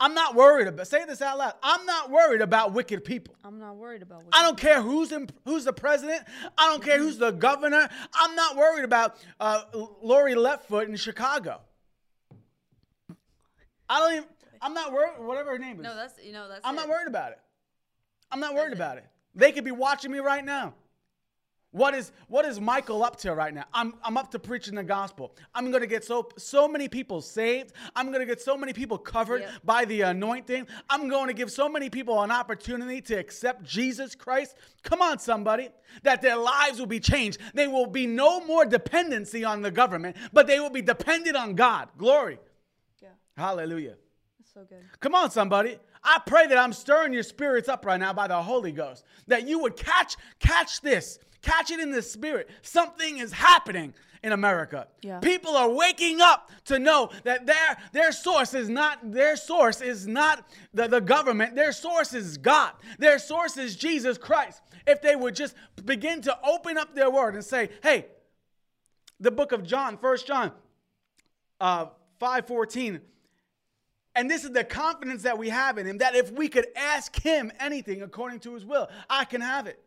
[0.00, 1.54] I'm not worried about say this out loud.
[1.62, 3.34] I'm not worried about wicked people.
[3.44, 4.24] I'm not worried about.
[4.32, 6.22] I don't care who's in, who's the president.
[6.58, 7.88] I don't care who's the governor.
[8.12, 9.62] I'm not worried about uh,
[10.02, 11.60] Lori Leftfoot in Chicago.
[13.88, 14.28] I don't even.
[14.64, 15.12] I'm not worried.
[15.18, 15.82] Whatever her name is.
[15.82, 16.62] No, that's you know that's.
[16.64, 17.38] I'm not worried about it.
[18.32, 19.04] I'm not worried about it.
[19.34, 20.74] They could be watching me right now.
[21.70, 23.64] What is what is Michael up to right now?
[23.74, 25.34] I'm I'm up to preaching the gospel.
[25.54, 27.72] I'm gonna get so so many people saved.
[27.96, 29.50] I'm gonna get so many people covered Yep.
[29.64, 30.68] by the anointing.
[30.88, 34.56] I'm going to give so many people an opportunity to accept Jesus Christ.
[34.84, 35.68] Come on, somebody,
[36.04, 37.38] that their lives will be changed.
[37.54, 41.54] They will be no more dependency on the government, but they will be dependent on
[41.56, 41.88] God.
[41.98, 42.38] Glory.
[43.02, 43.08] Yeah.
[43.36, 43.96] Hallelujah.
[44.54, 44.84] So good.
[45.00, 45.78] Come on, somebody.
[46.04, 49.04] I pray that I'm stirring your spirits up right now by the Holy Ghost.
[49.26, 51.18] That you would catch catch this.
[51.42, 52.48] Catch it in the spirit.
[52.62, 54.86] Something is happening in America.
[55.02, 55.18] Yeah.
[55.18, 60.06] People are waking up to know that their their source is not their source is
[60.06, 61.56] not the, the government.
[61.56, 62.74] Their source is God.
[63.00, 64.62] Their source is Jesus Christ.
[64.86, 68.06] If they would just begin to open up their word and say, hey,
[69.18, 70.52] the book of John, First John
[71.60, 71.86] uh,
[72.20, 73.00] 514.
[74.16, 77.20] And this is the confidence that we have in him that if we could ask
[77.20, 79.78] him anything according to his will, I can have it.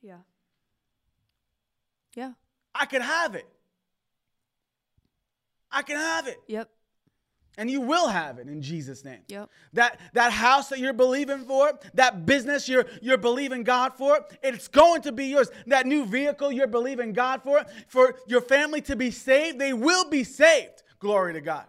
[0.00, 0.18] Yeah.
[2.14, 2.32] Yeah.
[2.74, 3.46] I can have it.
[5.70, 6.38] I can have it.
[6.46, 6.68] Yep.
[7.58, 9.20] And you will have it in Jesus' name.
[9.28, 9.50] Yep.
[9.74, 14.68] That that house that you're believing for, that business you're you're believing God for, it's
[14.68, 15.50] going to be yours.
[15.66, 20.08] That new vehicle you're believing God for, for your family to be saved, they will
[20.08, 20.82] be saved.
[20.98, 21.66] Glory to God.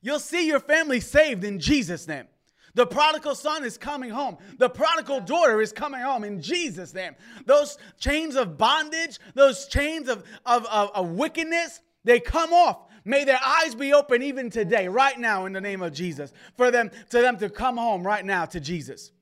[0.00, 2.26] You'll see your family saved in Jesus' name.
[2.74, 4.38] The prodigal son is coming home.
[4.58, 7.16] The prodigal daughter is coming home in Jesus' name.
[7.44, 12.78] Those chains of bondage, those chains of, of, of, of wickedness, they come off.
[13.04, 16.70] May their eyes be open even today, right now, in the name of Jesus, for
[16.70, 19.12] them to them to come home right now to Jesus.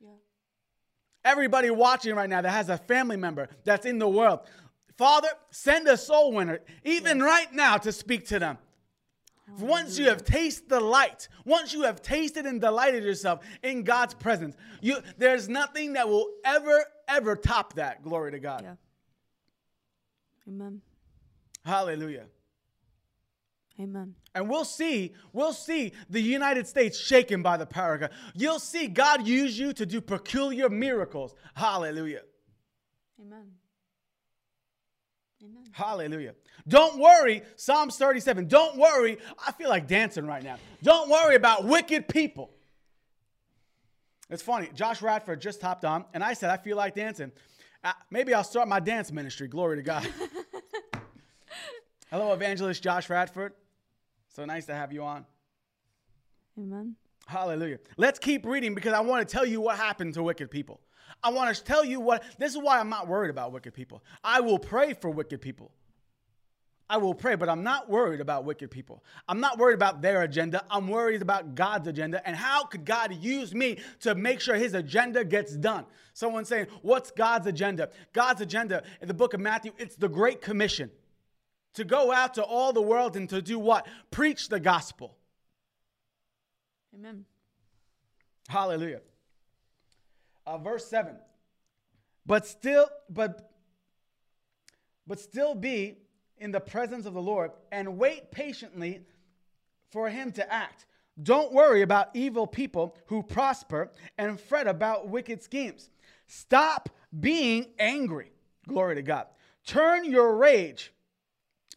[0.00, 0.10] Yeah.
[1.24, 4.40] Everybody watching right now that has a family member that's in the world,
[4.98, 8.58] Father, send a soul winner, even right now, to speak to them.
[9.58, 14.14] Once you have tasted the light, once you have tasted and delighted yourself in God's
[14.14, 18.02] presence, you there's nothing that will ever, ever top that.
[18.02, 18.62] Glory to God.
[18.62, 18.74] Yeah.
[20.48, 20.80] Amen.
[21.64, 22.26] Hallelujah.
[23.80, 24.14] Amen.
[24.34, 28.10] And we'll see, we'll see the United States shaken by the power of God.
[28.34, 31.34] You'll see God use you to do peculiar miracles.
[31.54, 32.22] Hallelujah.
[33.20, 33.46] Amen.
[35.42, 35.64] Amen.
[35.72, 36.34] Hallelujah.
[36.68, 38.46] Don't worry, Psalms 37.
[38.46, 39.18] Don't worry.
[39.44, 40.56] I feel like dancing right now.
[40.82, 42.50] Don't worry about wicked people.
[44.30, 44.70] It's funny.
[44.74, 47.32] Josh Radford just hopped on, and I said, I feel like dancing.
[47.84, 49.48] Uh, maybe I'll start my dance ministry.
[49.48, 50.08] Glory to God.
[52.10, 53.54] Hello, evangelist Josh Radford.
[54.28, 55.26] So nice to have you on.
[56.58, 56.96] Amen.
[57.26, 57.78] Hallelujah.
[57.96, 60.80] Let's keep reading because I want to tell you what happened to wicked people.
[61.22, 64.02] I want to tell you what, this is why I'm not worried about wicked people.
[64.24, 65.72] I will pray for wicked people.
[66.90, 69.02] I will pray, but I'm not worried about wicked people.
[69.26, 70.62] I'm not worried about their agenda.
[70.70, 74.74] I'm worried about God's agenda and how could God use me to make sure his
[74.74, 75.86] agenda gets done.
[76.12, 77.88] Someone saying, What's God's agenda?
[78.12, 80.90] God's agenda in the book of Matthew, it's the Great Commission
[81.74, 83.86] to go out to all the world and to do what?
[84.10, 85.16] Preach the gospel.
[86.94, 87.24] Amen.
[88.48, 89.00] Hallelujah.
[90.46, 91.16] Uh, verse 7.
[92.26, 93.50] But still, but
[95.06, 95.98] but still be
[96.38, 99.00] in the presence of the Lord and wait patiently
[99.90, 100.86] for him to act.
[101.22, 105.90] Don't worry about evil people who prosper and fret about wicked schemes.
[106.26, 108.32] Stop being angry.
[108.66, 109.26] Glory to God.
[109.66, 110.92] Turn your rage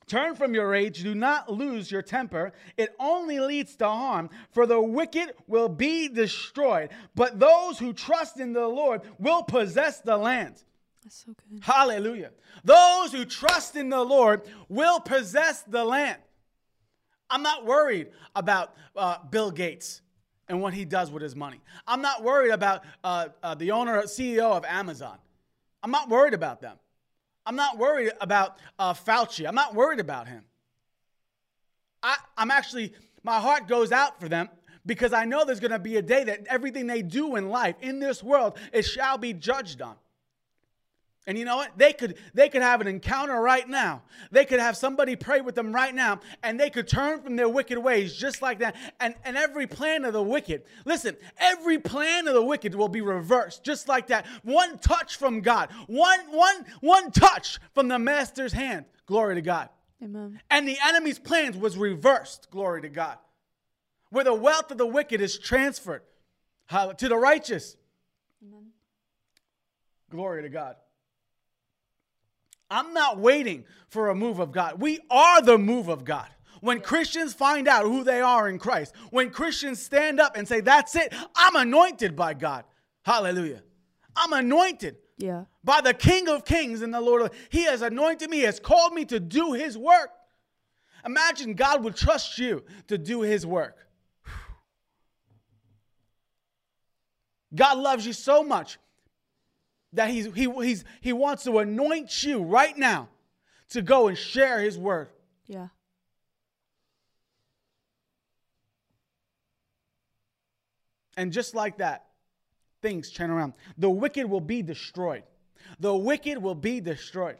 [0.07, 2.53] Turn from your rage, do not lose your temper.
[2.77, 8.39] It only leads to harm, for the wicked will be destroyed, but those who trust
[8.39, 10.63] in the Lord will possess the land.
[11.03, 11.63] That's so good.
[11.63, 12.31] Hallelujah.
[12.63, 16.21] Those who trust in the Lord will possess the land.
[17.29, 20.01] I'm not worried about uh, Bill Gates
[20.47, 21.61] and what he does with his money.
[21.87, 25.17] I'm not worried about uh, uh, the owner, CEO of Amazon.
[25.81, 26.77] I'm not worried about them.
[27.45, 29.47] I'm not worried about uh, Fauci.
[29.47, 30.43] I'm not worried about him.
[32.01, 34.49] I, I'm actually, my heart goes out for them
[34.85, 37.75] because I know there's going to be a day that everything they do in life,
[37.81, 39.95] in this world, it shall be judged on.
[41.27, 41.75] And you know what?
[41.75, 44.03] They could they could have an encounter right now.
[44.31, 47.49] They could have somebody pray with them right now, and they could turn from their
[47.49, 48.75] wicked ways just like that.
[48.99, 53.01] And and every plan of the wicked, listen, every plan of the wicked will be
[53.01, 54.27] reversed just like that.
[54.43, 58.85] One touch from God, one one one touch from the master's hand.
[59.07, 59.69] Glory to God.
[60.03, 60.39] Amen.
[60.51, 62.49] And the enemy's plans was reversed.
[62.51, 63.17] Glory to God.
[64.11, 66.03] Where the wealth of the wicked is transferred
[66.69, 67.75] to the righteous.
[68.43, 68.67] Amen.
[70.11, 70.75] Glory to God.
[72.75, 74.81] I'm not waiting for a move of God.
[74.81, 76.27] We are the move of God.
[76.59, 80.59] When Christians find out who they are in Christ, when Christians stand up and say,
[80.59, 82.65] That's it, I'm anointed by God.
[83.03, 83.63] Hallelujah.
[84.17, 85.45] I'm anointed Yeah.
[85.63, 88.59] by the King of Kings and the Lord of He has anointed me, He has
[88.59, 90.09] called me to do His work.
[91.05, 93.87] Imagine God would trust you to do His work.
[97.55, 98.79] God loves you so much
[99.95, 103.09] that he's, he, he's, he wants to anoint you right now
[103.69, 105.09] to go and share His word.
[105.47, 105.67] Yeah.
[111.17, 112.05] And just like that,
[112.81, 113.53] things turn around.
[113.77, 115.23] The wicked will be destroyed.
[115.79, 117.37] The wicked will be destroyed.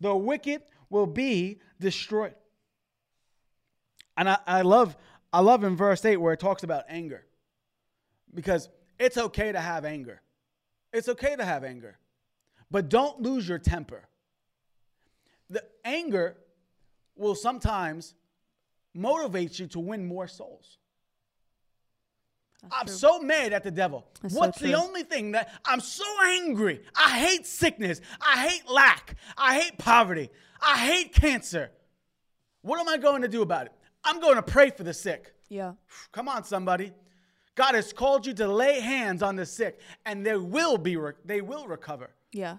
[0.00, 2.34] The wicked will be destroyed.
[4.16, 4.96] And I, I love
[5.32, 7.24] I love in verse 8 where it talks about anger.
[8.34, 10.20] Because it's okay to have anger.
[10.92, 11.98] It's okay to have anger.
[12.70, 14.08] But don't lose your temper.
[15.50, 16.36] The anger
[17.16, 18.14] will sometimes
[18.94, 20.78] motivate you to win more souls.
[22.62, 22.94] That's I'm true.
[22.96, 24.06] so mad at the devil.
[24.20, 26.82] That's so What's the only thing that I'm so angry?
[26.94, 28.00] I hate sickness.
[28.20, 29.14] I hate lack.
[29.36, 30.30] I hate poverty.
[30.60, 31.70] I hate cancer.
[32.62, 33.72] What am I going to do about it?
[34.04, 35.34] I'm going to pray for the sick.
[35.48, 35.72] yeah.
[36.12, 36.92] Come on, somebody.
[37.58, 41.14] God has called you to lay hands on the sick, and they will be re-
[41.24, 42.10] they will recover.
[42.32, 42.58] Yeah.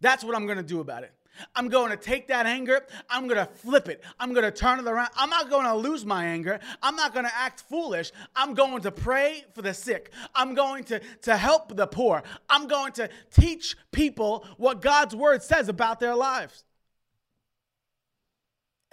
[0.00, 1.12] That's what I'm going to do about it.
[1.56, 2.80] I'm going to take that anger.
[3.08, 4.04] I'm going to flip it.
[4.20, 5.08] I'm going to turn it around.
[5.16, 6.60] I'm not going to lose my anger.
[6.80, 8.12] I'm not going to act foolish.
[8.36, 10.12] I'm going to pray for the sick.
[10.32, 12.22] I'm going to, to help the poor.
[12.48, 16.62] I'm going to teach people what God's word says about their lives.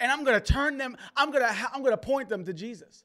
[0.00, 2.52] And I'm going to turn them, I'm going to, I'm going to point them to
[2.52, 3.04] Jesus.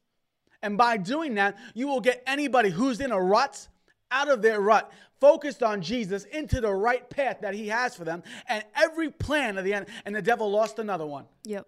[0.63, 3.67] And by doing that, you will get anybody who's in a rut
[4.10, 8.06] out of their rut, focused on Jesus into the right path that he has for
[8.06, 8.23] them.
[8.47, 11.26] And every plan of the end, and the devil lost another one.
[11.43, 11.67] Yep.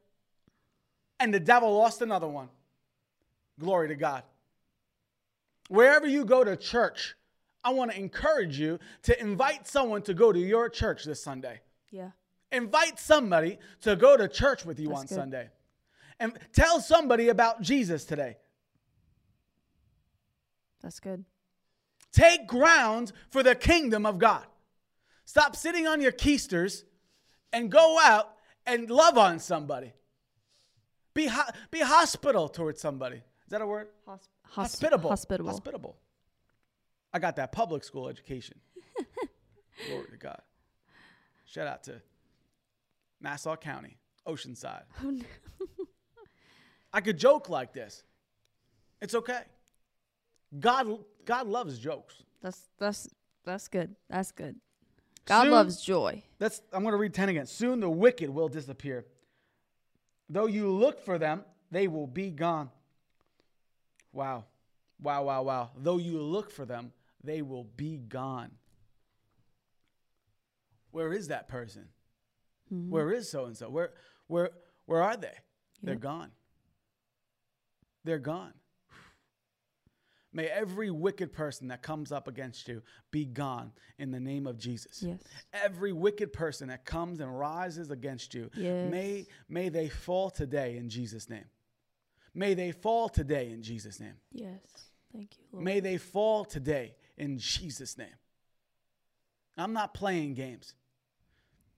[1.20, 2.50] And the devil lost another one.
[3.60, 4.24] Glory to God.
[5.68, 7.16] Wherever you go to church,
[7.64, 11.62] I want to encourage you to invite someone to go to your church this Sunday.
[11.92, 12.12] Yeah.
[12.52, 15.16] Invite somebody to go to church with you That's on good.
[15.16, 15.50] Sunday.
[16.20, 18.38] And tell somebody about Jesus today.
[20.86, 21.26] That's good.
[22.14, 24.46] Take ground for the kingdom of God.
[25.26, 26.84] Stop sitting on your keisters
[27.52, 28.30] and go out
[28.68, 29.94] and love on somebody.
[31.16, 33.16] Be, ho- be hospitable towards somebody.
[33.16, 33.88] Is that a word?
[34.08, 35.10] Hosp- Hospitable.
[35.10, 35.50] Hospitable.
[35.50, 35.98] Hospitable.
[37.12, 38.60] I got that public school education.
[39.88, 40.42] Glory to God.
[41.46, 42.00] Shout out to
[43.22, 44.84] Nassau County, Oceanside.
[45.04, 45.26] Oh, no.
[46.94, 48.04] I could joke like this.
[49.02, 49.42] It's okay.
[50.60, 52.24] God, God loves jokes.
[52.42, 53.10] That's that's
[53.44, 53.96] that's good.
[54.10, 54.56] That's good.
[55.26, 56.24] God Soon- loves joy.
[56.40, 57.46] Let's, I'm going to read 10 again.
[57.48, 59.06] Soon the wicked will disappear.
[60.30, 62.70] Though you look for them, they will be gone.
[64.14, 64.46] Wow.
[65.02, 65.72] Wow, wow, wow.
[65.76, 66.92] Though you look for them,
[67.24, 68.52] they will be gone.
[70.92, 71.90] Where is that person?
[72.70, 72.90] Hmm.
[72.90, 73.70] Where is so and so?
[73.70, 73.92] Where
[74.28, 74.52] where
[74.86, 75.34] where are they?
[75.84, 76.32] They're gone.
[78.06, 78.54] They're gone.
[80.36, 84.58] May every wicked person that comes up against you be gone in the name of
[84.58, 85.02] Jesus.
[85.02, 85.22] Yes.
[85.54, 88.92] Every wicked person that comes and rises against you, Yes.
[88.92, 91.46] may, may they fall today in Jesus' name.
[92.34, 94.16] May they fall today in Jesus' name.
[94.34, 94.60] Yes.
[95.14, 95.64] Thank you, Lord.
[95.64, 98.18] May they fall today in Jesus' name.
[99.58, 100.76] I'm not playing games.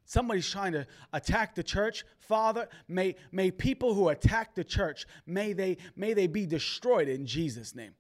[0.06, 2.06] Somebody's trying to attack the church.
[2.17, 7.28] Father, may, may people who attack the church, may they, may they be destroyed in
[7.28, 7.93] Jesus' name.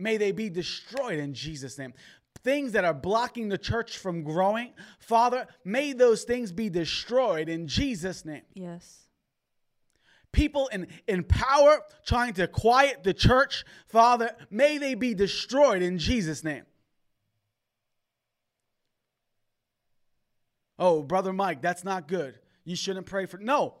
[0.00, 1.92] May they be destroyed in Jesus' name.
[2.42, 7.66] Things that are blocking the church from growing, Father, may those things be destroyed in
[7.66, 9.00] Jesus' name yes.
[10.32, 15.98] people in, in power trying to quiet the church, Father, may they be destroyed in
[15.98, 16.64] Jesus' name.
[20.78, 22.38] Oh, Brother Mike, that's not good.
[22.64, 23.36] You shouldn't pray for.
[23.36, 23.74] No,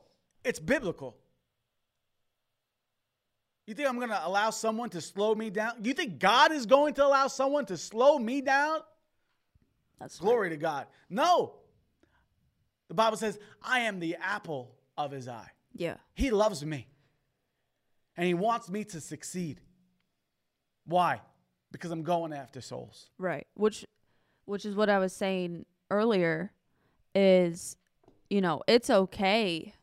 [0.44, 1.16] it's biblical.
[3.70, 5.74] You think I'm going to allow someone to slow me down?
[5.84, 8.80] You think God is going to allow someone to slow me down?
[10.00, 10.26] That's right.
[10.26, 10.88] Glory to God.
[11.08, 11.54] No.
[12.88, 15.52] The Bible says, I am the apple of his eye.
[15.72, 15.98] Yeah.
[16.14, 16.88] He loves me.
[18.16, 19.60] And he wants me to succeed.
[20.84, 21.20] Why?
[21.70, 23.08] Because I'm going after souls.
[23.18, 23.46] Right.
[23.54, 23.86] Which
[24.46, 26.50] which is what I was saying earlier
[27.14, 27.76] is
[28.30, 29.74] you know, it's okay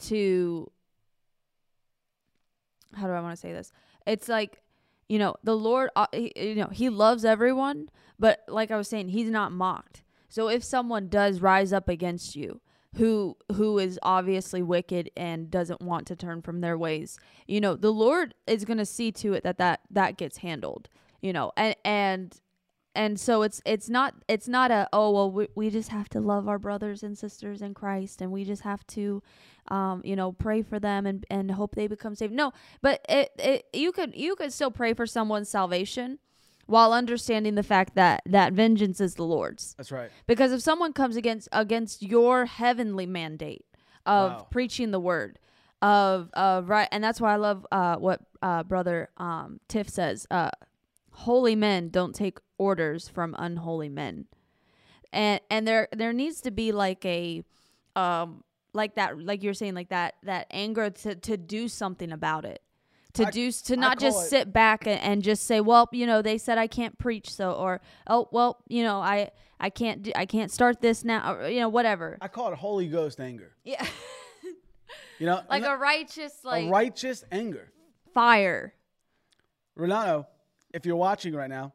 [0.00, 0.70] to
[2.94, 3.72] how do I want to say this?
[4.06, 4.62] It's like,
[5.08, 8.88] you know, the Lord uh, he, you know, he loves everyone, but like I was
[8.88, 10.02] saying, he's not mocked.
[10.28, 12.60] So if someone does rise up against you,
[12.96, 17.76] who who is obviously wicked and doesn't want to turn from their ways, you know,
[17.76, 20.88] the Lord is going to see to it that that that gets handled.
[20.88, 22.40] You you know, and and
[22.96, 26.20] and so it's it's not it's not a oh well we, we just have to
[26.20, 29.22] love our brothers and sisters in Christ and we just have to
[29.68, 32.32] um you know pray for them and and hope they become saved.
[32.32, 36.18] No, but it, it you could you could still pray for someone's salvation
[36.66, 39.74] while understanding the fact that that vengeance is the Lord's.
[39.76, 40.10] That's right.
[40.26, 43.64] Because if someone comes against against your heavenly mandate
[44.04, 44.46] of Wow.
[44.50, 45.38] preaching the word
[45.82, 50.26] of of right and that's why I love uh what uh brother um Tiff says
[50.30, 50.50] uh
[51.20, 54.26] holy men don't take orders from unholy men.
[55.12, 57.42] And and there there needs to be like a
[57.94, 62.44] um like that like you're saying like that that anger to to do something about
[62.44, 62.60] it.
[63.14, 66.06] To I- do to not just it- sit back and, and just say, well, you
[66.06, 70.02] know, they said I can't preach, so or oh well, you know, I I can't
[70.02, 72.18] do I can't start this now, or you know, whatever.
[72.20, 73.52] I call it Holy Ghost anger.
[73.64, 73.86] Yeah,
[75.18, 77.72] You know, like a righteous like a righteous anger.
[78.12, 78.74] fire.
[79.74, 80.26] Renato,
[80.76, 81.72] if you're watching right now,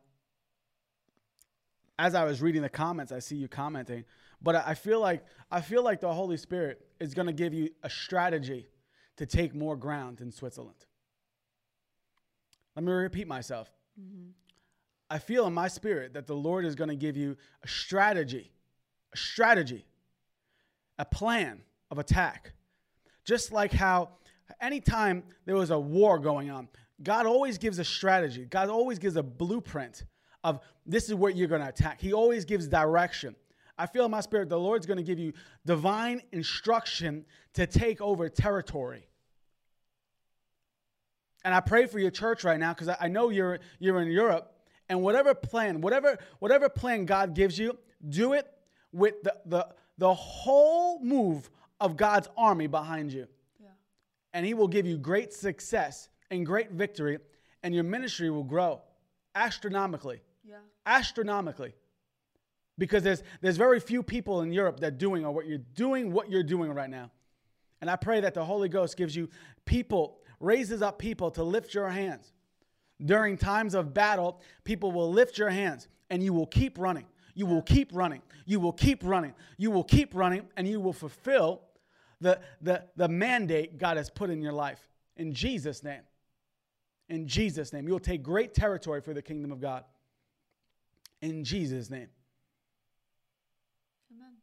[1.97, 4.05] as I was reading the comments, I see you commenting.
[4.43, 7.69] But I feel like I feel like the Holy Spirit is going to give you
[7.81, 8.67] a strategy
[9.17, 10.85] to take more ground in Switzerland.
[12.75, 13.71] Let me repeat myself.
[13.99, 14.29] Mm-hmm.
[15.09, 18.51] I feel in my spirit that the Lord is going to give you a strategy,
[19.13, 19.83] a strategy,
[20.99, 22.53] a plan of attack.
[23.25, 24.09] Just like how
[24.61, 26.67] anytime there was a war going on,
[27.03, 28.45] God always gives a strategy.
[28.45, 30.05] God always gives a blueprint
[30.43, 32.01] of this is what you're going to attack.
[32.01, 33.35] He always gives direction.
[33.77, 35.33] I feel in my spirit the Lord's going to give you
[35.65, 39.07] divine instruction to take over territory.
[41.43, 44.55] And I pray for your church right now because I know you're you're in Europe.
[44.89, 47.77] And whatever plan, whatever whatever plan God gives you,
[48.07, 48.47] do it
[48.91, 51.49] with the the, the whole move
[51.79, 53.27] of God's army behind you.
[54.33, 57.19] And He will give you great success and great victory,
[57.61, 58.81] and your ministry will grow
[59.35, 60.21] astronomically.
[60.43, 60.55] Yeah.
[60.85, 61.75] Astronomically.
[62.77, 66.31] Because there's there's very few people in Europe that doing or what you're doing what
[66.31, 67.11] you're doing right now.
[67.81, 69.27] And I pray that the Holy Ghost gives you
[69.65, 72.31] people, raises up people to lift your hands.
[73.03, 77.05] During times of battle, people will lift your hands and you will keep running.
[77.33, 78.21] You will keep running.
[78.45, 79.33] You will keep running.
[79.57, 81.63] You will keep running and you will fulfill
[82.19, 84.87] the, the, the mandate God has put in your life.
[85.17, 86.01] In Jesus' name.
[87.11, 87.87] In Jesus' name.
[87.87, 89.83] You will take great territory for the kingdom of God.
[91.21, 92.07] In Jesus' name.
[94.15, 94.35] Amen.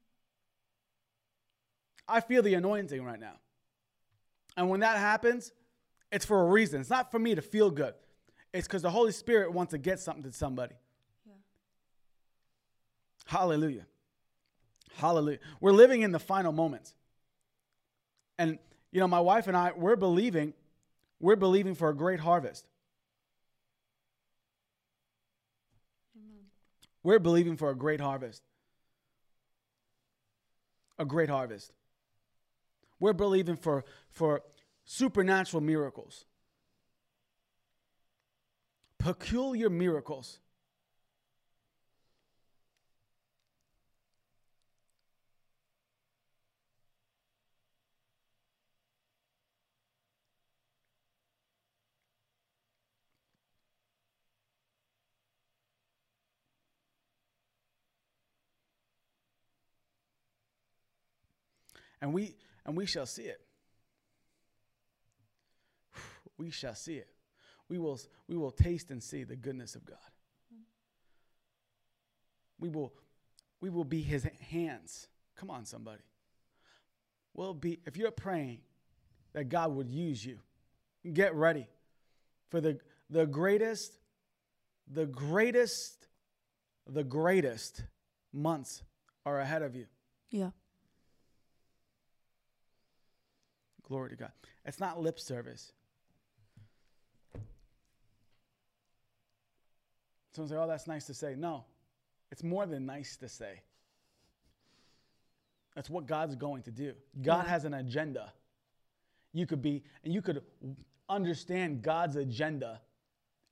[2.06, 3.36] I feel the anointing right now.
[4.54, 5.50] And when that happens,
[6.12, 6.82] it's for a reason.
[6.82, 7.94] It's not for me to feel good.
[8.52, 10.74] It's because the Holy Spirit wants to get something to somebody.
[11.26, 11.32] Yeah.
[13.24, 13.86] Hallelujah.
[14.96, 15.38] Hallelujah.
[15.62, 16.94] We're living in the final moments.
[18.36, 18.58] And
[18.92, 20.52] you know, my wife and I, we're believing,
[21.20, 22.66] we're believing for a great harvest.
[27.02, 28.42] We're believing for a great harvest.
[30.98, 31.72] A great harvest.
[33.00, 34.42] We're believing for, for
[34.84, 36.24] supernatural miracles,
[38.98, 40.40] peculiar miracles.
[62.00, 63.40] And we and we shall see it.
[66.36, 67.08] We shall see it.
[67.68, 69.98] We will we will taste and see the goodness of god.
[72.58, 72.92] We will
[73.60, 75.08] we will be his hands.
[75.36, 76.02] Come on somebody.
[77.34, 78.60] We'll be if you're praying
[79.32, 80.38] that god would use you
[81.12, 81.66] get ready
[82.50, 82.78] for the
[83.10, 83.98] the greatest
[84.86, 86.06] the greatest
[86.86, 87.84] the greatest
[88.32, 88.82] months
[89.24, 89.86] are ahead of you.
[90.30, 90.50] Yeah.
[93.88, 94.32] Glory to God.
[94.64, 95.72] It's not lip service.
[100.32, 101.34] Someone say, oh, that's nice to say.
[101.36, 101.64] No,
[102.30, 103.62] it's more than nice to say.
[105.74, 106.92] That's what God's going to do.
[107.22, 108.32] God has an agenda.
[109.32, 110.42] You could be, and you could
[111.08, 112.80] understand God's agenda,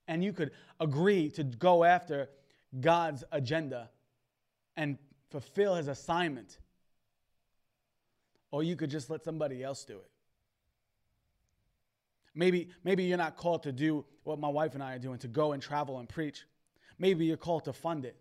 [0.07, 2.28] and you could agree to go after
[2.80, 3.91] God's agenda
[4.76, 4.99] and
[5.30, 6.59] fulfill his assignment.
[8.51, 10.11] Or you could just let somebody else do it.
[12.39, 15.28] Maybe, maybe you're not called to do what my wife and I are doing, to
[15.28, 16.45] go and travel and preach.
[16.99, 18.16] Maybe you're called to fund it.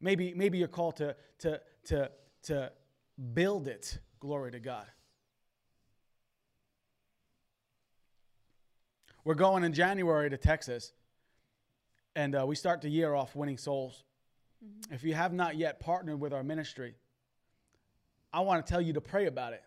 [0.00, 2.10] Maybe, maybe you're called to, to, to,
[2.44, 2.72] to
[3.34, 3.98] build it.
[4.20, 4.86] Glory to God.
[9.24, 10.92] We're going in January to Texas.
[12.16, 14.04] and uh, we start the year off winning souls.
[14.90, 16.94] If you have not yet partnered with our ministry,
[18.32, 19.62] I want to tell you to pray about it.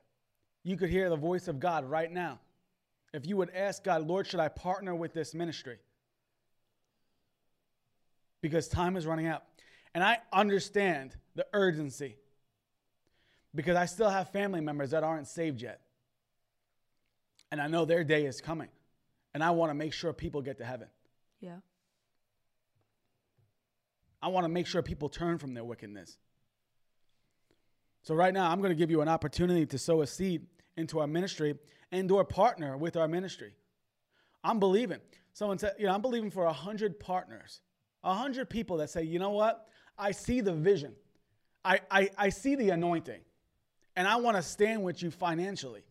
[0.64, 2.40] You could hear the voice of God right now.
[3.14, 5.78] If you would ask God, Lord, should I partner with this ministry?
[8.42, 9.44] Because time is running out.
[9.94, 12.18] And I understand the urgency
[13.54, 15.82] because I still have family members that aren't saved yet.
[17.52, 18.70] And I know their day is coming.
[19.36, 20.88] And I want to make sure people get to heaven.
[21.40, 21.58] Yeah.
[24.22, 26.18] I want to make sure people turn from their wickedness.
[28.02, 30.48] So right now, I'm going to give you an opportunity to sow a seed
[30.78, 31.56] into our ministry
[31.94, 33.54] and or partner with our ministry.
[34.44, 35.00] I'm believing.
[35.32, 37.62] Someone said, you know, I'm believing for a hundred partners,
[38.04, 39.68] a hundred people that say, you know what?
[39.98, 40.94] I see the vision.
[41.64, 43.22] I, I, I see the anointing.
[43.96, 45.84] And I want to stand with you financially.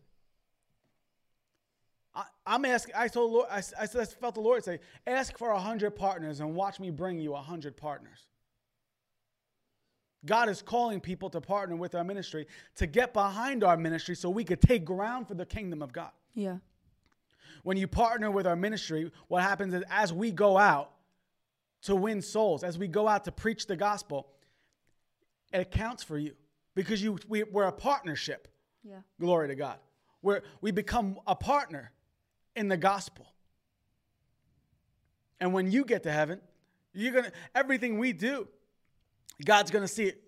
[2.13, 5.59] I, I'm asking, I told Lord, I, I felt the Lord say, ask for a
[5.59, 8.27] hundred partners and watch me bring you a hundred partners.
[10.25, 14.29] God is calling people to partner with our ministry to get behind our ministry so
[14.29, 16.11] we could take ground for the kingdom of God.
[16.33, 16.57] Yeah.
[17.63, 20.91] When you partner with our ministry, what happens is as we go out
[21.83, 24.27] to win souls, as we go out to preach the gospel,
[25.51, 26.33] it counts for you
[26.75, 28.47] because you we, we're a partnership.
[28.83, 28.99] Yeah.
[29.19, 29.77] Glory to God.
[30.21, 31.91] Where we become a partner
[32.55, 33.27] in the gospel.
[35.39, 36.39] And when you get to heaven,
[36.93, 38.47] you're gonna everything we do,
[39.45, 40.23] God's gonna see it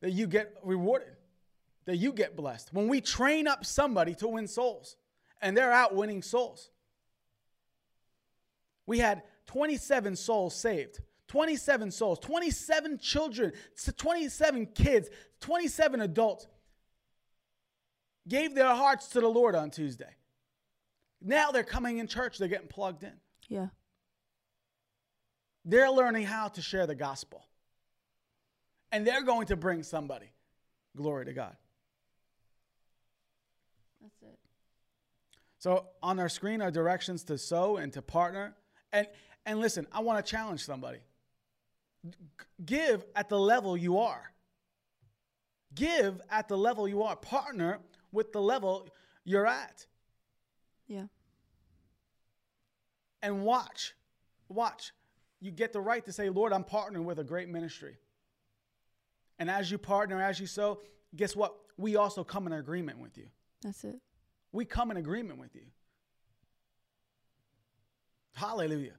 [0.00, 1.16] that you get rewarded,
[1.86, 2.72] that you get blessed.
[2.72, 4.96] When we train up somebody to win souls,
[5.40, 6.70] and they're out winning souls.
[8.86, 11.00] We had 27 souls saved.
[11.28, 13.52] 27 souls, 27 children,
[13.98, 15.10] 27 kids,
[15.40, 16.46] 27 adults
[18.26, 20.16] gave their hearts to the Lord on Tuesday.
[21.20, 23.12] Now they're coming in church, they're getting plugged in.
[23.46, 23.66] Yeah.
[25.66, 27.44] They're learning how to share the gospel.
[28.90, 30.30] And they're going to bring somebody.
[30.96, 31.56] Glory to God.
[34.00, 34.38] That's it.
[35.58, 38.54] So on our screen are directions to sow and to partner.
[38.92, 39.06] And
[39.44, 40.98] and listen, I want to challenge somebody.
[42.04, 42.16] G-
[42.64, 44.32] give at the level you are.
[45.74, 47.16] Give at the level you are.
[47.16, 47.78] Partner
[48.12, 48.88] with the level
[49.24, 49.86] you're at.
[50.86, 51.04] Yeah.
[53.22, 53.94] And watch.
[54.48, 54.92] Watch.
[55.40, 57.96] You get the right to say, Lord, I'm partnering with a great ministry.
[59.38, 60.80] And as you partner, as you sow,
[61.14, 61.54] guess what?
[61.76, 63.26] We also come in agreement with you.
[63.62, 64.00] That's it.
[64.52, 65.62] We come in agreement with you.
[68.34, 68.94] Hallelujah.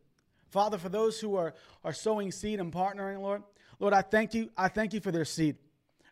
[0.50, 3.44] Father, for those who are, are sowing seed and partnering, Lord,
[3.80, 4.50] Lord, I thank you.
[4.58, 5.56] I thank you for their seed.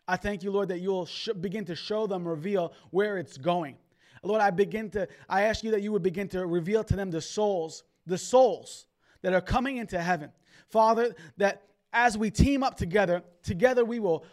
[0.06, 3.76] I thank you, Lord, that you'll sh- begin to show them, reveal where it's going.
[4.22, 7.10] Lord, I begin to, I ask you that you would begin to reveal to them
[7.10, 8.86] the souls, the souls
[9.22, 10.32] that are coming into heaven.
[10.68, 11.62] Father, that
[11.98, 14.24] as we team up together, together we will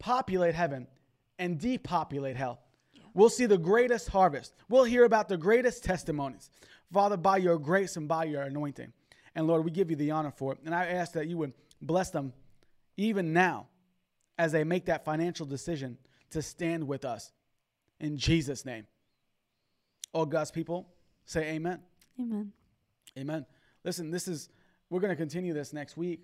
[0.00, 0.88] populate heaven
[1.38, 2.58] and depopulate hell.
[3.14, 4.54] We'll see the greatest harvest.
[4.68, 6.50] We'll hear about the greatest testimonies.
[6.92, 8.92] Father, by your grace and by your anointing.
[9.36, 10.58] And Lord, we give you the honor for it.
[10.64, 12.32] And I ask that you would bless them
[12.96, 13.68] even now
[14.36, 15.96] as they make that financial decision
[16.30, 17.30] to stand with us.
[18.00, 18.86] In Jesus' name.
[20.12, 20.88] All God's people
[21.24, 21.80] say amen.
[22.18, 22.52] Amen.
[23.16, 23.46] Amen.
[23.84, 24.48] Listen, this is,
[24.88, 26.20] we're going to continue this next week.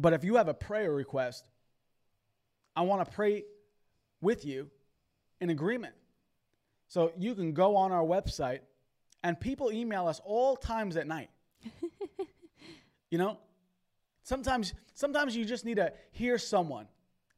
[0.00, 1.46] But if you have a prayer request,
[2.74, 3.44] I want to pray
[4.22, 4.70] with you
[5.42, 5.94] in agreement.
[6.88, 8.60] So you can go on our website
[9.22, 11.28] and people email us all times at night.
[13.10, 13.36] you know,
[14.22, 16.88] sometimes sometimes you just need to hear someone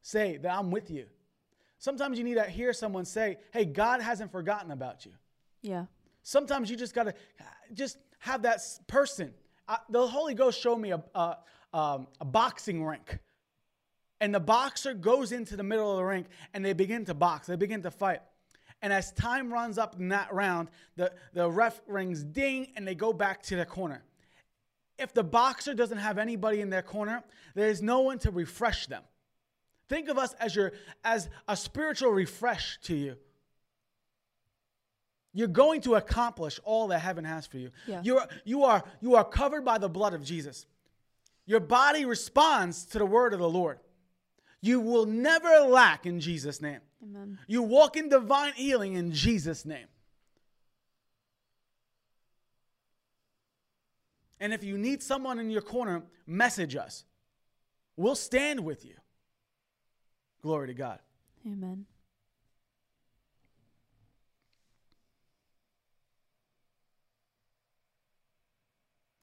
[0.02, 1.06] say that I'm with you.
[1.78, 5.12] Sometimes you need to hear someone say, "Hey, God hasn't forgotten about you."
[5.62, 5.86] Yeah.
[6.22, 7.14] Sometimes you just got to
[7.74, 9.34] just have that person.
[9.66, 11.38] Uh, the Holy Ghost showed me a, a,
[11.72, 13.18] um, a boxing rink.
[14.20, 17.46] And the boxer goes into the middle of the rink and they begin to box,
[17.46, 18.20] they begin to fight.
[18.80, 22.94] And as time runs up in that round, the, the ref rings ding and they
[22.94, 24.02] go back to their corner.
[24.98, 27.22] If the boxer doesn't have anybody in their corner,
[27.54, 29.02] there is no one to refresh them.
[29.88, 30.72] Think of us as your
[31.04, 33.16] as a spiritual refresh to you.
[35.34, 37.70] You're going to accomplish all that heaven has for you.
[37.86, 38.02] Yeah.
[38.04, 40.66] You're, you, are, you are covered by the blood of Jesus.
[41.52, 43.78] Your body responds to the word of the Lord.
[44.62, 46.80] You will never lack in Jesus' name.
[47.02, 47.38] Amen.
[47.46, 49.84] You walk in divine healing in Jesus' name.
[54.40, 57.04] And if you need someone in your corner, message us.
[57.98, 58.94] We'll stand with you.
[60.40, 61.00] Glory to God.
[61.46, 61.84] Amen.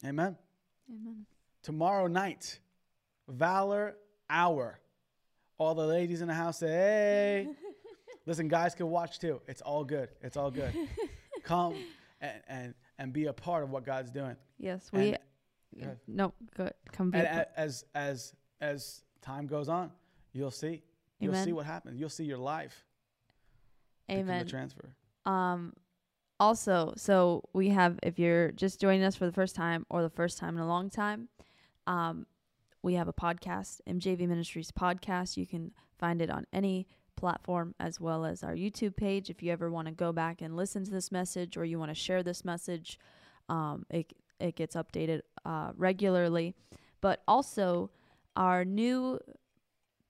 [0.05, 0.37] Amen.
[0.93, 1.25] Amen.
[1.69, 2.57] Tomorrow night,
[3.27, 3.95] Valor
[4.27, 4.79] Hour.
[5.59, 7.47] All the ladies in the house say, hey.
[8.25, 9.39] Listen, guys can watch too.
[9.47, 10.09] It's all good.
[10.23, 10.73] It's all good.
[11.43, 11.75] Come
[12.21, 14.35] and, and, and be a part of what God's doing.
[14.57, 15.15] Yes, we.
[15.79, 16.73] And- no, good.
[16.91, 17.19] Come be.
[17.19, 19.91] And a as as as time goes on,
[20.33, 20.81] you'll see.
[21.19, 21.99] You'll see what happens.
[21.99, 22.83] You'll see your life
[24.09, 24.43] Amen.
[24.43, 24.89] the transfer.
[25.27, 25.73] Um,
[26.39, 30.09] also, so we have if you're just joining us for the first time or the
[30.09, 31.29] first time in a long time,
[31.89, 32.27] um,
[32.83, 35.35] we have a podcast, MJV Ministries podcast.
[35.35, 36.87] You can find it on any
[37.17, 39.29] platform as well as our YouTube page.
[39.29, 41.89] If you ever want to go back and listen to this message or you want
[41.89, 42.99] to share this message,
[43.49, 46.53] um, it it gets updated uh, regularly.
[47.01, 47.89] But also
[48.35, 49.19] our new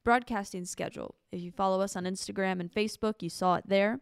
[0.04, 1.16] broadcasting schedule.
[1.32, 4.02] If you follow us on Instagram and Facebook, you saw it there.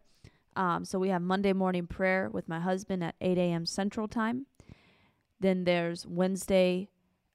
[0.56, 3.66] Um, so we have Monday morning prayer with my husband at 8 a.m.
[3.66, 4.48] Central Time.
[5.40, 6.90] Then there's Wednesday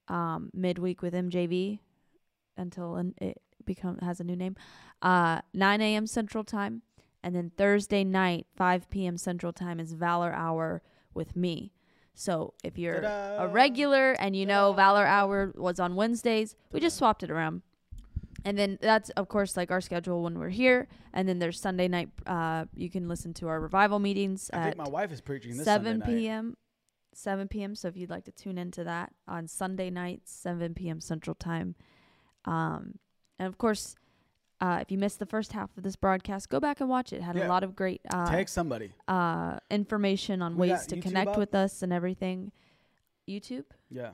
[0.08, 1.78] um, midweek with MJV
[2.56, 4.56] until an- it become has a new name.
[5.00, 6.06] Uh, 9 a.m.
[6.06, 6.82] Central Time,
[7.22, 9.16] and then Thursday night 5 p.m.
[9.16, 10.82] Central Time is Valor Hour
[11.14, 11.72] with me.
[12.14, 13.52] So if you're a Ta-da!
[13.52, 17.62] regular and you know Valor Hour was on Wednesdays, we just swapped it around.
[18.44, 20.88] And then that's of course like our schedule when we're here.
[21.14, 22.10] And then there's Sunday night.
[22.26, 25.56] Uh, you can listen to our revival meetings I at think my wife is preaching
[25.56, 26.18] this 7 Sunday night.
[26.20, 26.56] p.m.
[27.14, 27.74] 7 p.m.
[27.74, 31.00] So if you'd like to tune into that on Sunday nights, 7 p.m.
[31.00, 31.74] Central Time.
[32.44, 32.98] Um,
[33.38, 33.94] and of course,
[34.60, 37.16] uh, if you missed the first half of this broadcast, go back and watch it.
[37.16, 37.46] It had Yeah.
[37.46, 38.92] a lot of great uh, Take somebody.
[39.08, 41.38] uh, information on We ways to YouTube connect up?
[41.38, 42.52] with us and everything.
[43.28, 43.64] YouTube.
[43.90, 44.12] Yeah.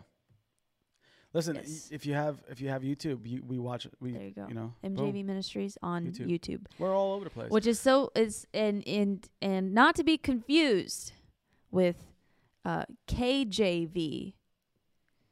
[1.34, 3.92] Listen, y- if you have if you have YouTube, you, we watch it.
[4.01, 4.46] We There you go.
[4.49, 5.26] you know MJV boom.
[5.26, 6.26] Ministries on YouTube.
[6.30, 6.61] YouTube.
[6.78, 7.51] We're all over the place.
[7.51, 11.12] which is so is and and and not to be confused
[11.70, 12.07] with
[12.68, 14.34] uh KJV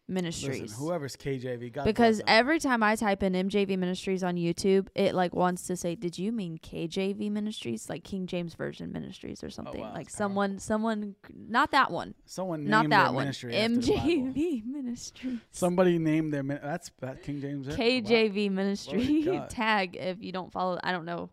[0.08, 0.62] Ministries.
[0.62, 5.16] Listen, whoever's KJV, God because every time I type in MJV Ministries on YouTube, it
[5.16, 9.50] like wants to say, "Did you mean KJV Ministries, like King James Version Ministries or
[9.50, 13.24] something?" Wow, like that's someone, someone, not that one, someone named not their that one.
[13.24, 14.10] ministry after the Bible.
[14.32, 15.38] MJV Ministries.
[15.50, 17.66] Somebody named their min- that's that King James.
[17.66, 17.76] Oh, wow.
[17.76, 20.78] KJV Ministry tag if you don't follow.
[20.84, 21.30] I don't know.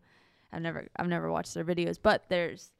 [0.51, 2.71] I've never I've never watched their videos, but there's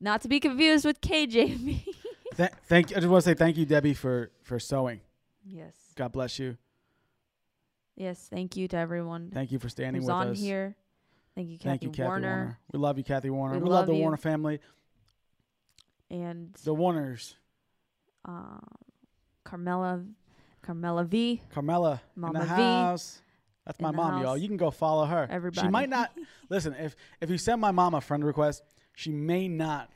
[0.00, 1.82] not to be confused with KJV.
[2.36, 2.90] Th- thank.
[2.92, 5.00] I just want to say thank you, Debbie, for for sowing.
[5.46, 5.74] yes.
[5.96, 6.56] God bless you.
[7.96, 8.26] Yes.
[8.28, 10.38] Thank you to everyone Thank you for standing who's with on us.
[10.40, 10.74] here.
[11.36, 12.58] Thank you, Kathy, Thank you, Kathy Warner, Warner.
[12.72, 13.54] We love you, Kathy Warner.
[13.56, 14.00] We We, love, love the you.
[14.00, 14.60] Warner family.
[16.10, 17.34] and The Warners.
[18.24, 18.58] uh,
[19.44, 20.04] Carmela,
[20.62, 21.42] Carmela V.
[21.52, 22.60] Carmela Mama in the V.
[22.62, 23.20] house.
[23.66, 24.36] That's my mom, y'all.
[24.36, 25.26] You can go follow her.
[25.30, 25.66] Everybody.
[25.66, 26.12] She might not
[26.50, 26.74] listen.
[26.74, 28.62] If if you send my mom a friend request,
[28.94, 29.90] she may not.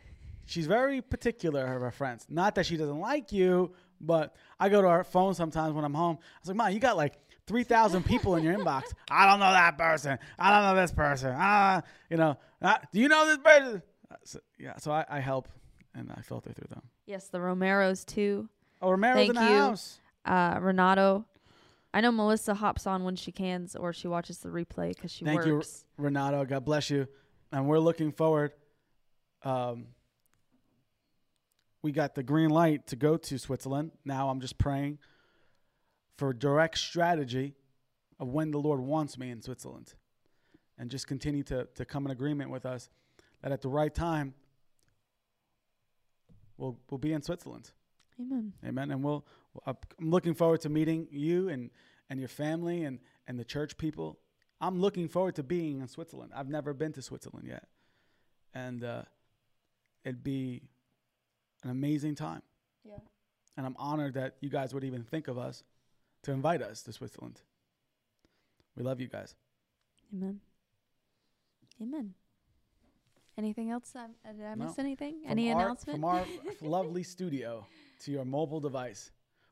[0.48, 2.26] She's very particular of her friends.
[2.28, 5.92] Not that she doesn't like you, but I go to her phone sometimes when I'm
[5.92, 6.18] home.
[6.20, 8.84] I was like, Mom, you got like three thousand people in your inbox.
[9.10, 10.18] I don't know that person.
[10.38, 11.34] I don't know this person.
[11.36, 12.38] Ah, you know.
[12.62, 13.82] ah, do you know this person?
[14.10, 14.76] Uh, So, yeah.
[14.78, 15.48] So I, I help
[15.94, 16.82] and I filter through them.
[17.06, 18.48] Yes, the Romeros too.
[18.80, 19.56] Oh, Romero's Thank in the you.
[19.58, 20.00] house.
[20.24, 21.26] Uh, Renato.
[21.92, 25.24] I know Melissa hops on when she can, or she watches the replay because she
[25.24, 25.62] Thank you.
[25.98, 26.44] Renato.
[26.44, 27.06] God bless you.
[27.52, 28.52] And we're looking forward.
[29.42, 29.86] Um,
[31.82, 33.92] we got the green light to go to Switzerland.
[34.04, 34.98] Now I'm just praying
[36.16, 37.54] for direct strategy
[38.18, 39.94] of when the Lord wants me in Switzerland.
[40.76, 42.88] And just continue to, to come in agreement with us
[43.42, 44.34] that at the right time,
[46.56, 47.70] we'll, we'll be in Switzerland.
[48.20, 48.52] Amen.
[48.64, 48.90] Amen.
[48.90, 49.24] And we'll,
[49.66, 51.70] I'm looking forward to meeting you and,
[52.10, 54.18] and your family and, and the church people.
[54.60, 56.32] I'm looking forward to being in Switzerland.
[56.34, 57.64] I've never been to Switzerland yet.
[58.54, 59.02] And uh,
[60.04, 60.62] it'd be
[61.62, 62.42] an amazing time.
[62.84, 62.98] Yeah.
[63.56, 65.64] And I'm honored that you guys would even think of us
[66.22, 67.40] to invite us to Switzerland.
[68.76, 69.34] We love you guys.
[70.14, 70.40] Amen.
[71.82, 72.14] Amen.
[73.36, 73.92] Anything else?
[73.94, 74.66] Um, uh, did I No.
[74.66, 75.20] miss anything?
[75.22, 75.96] From Any our- announcement?
[75.96, 76.24] From our
[76.60, 77.66] lovely studio
[78.00, 79.10] to your mobile device.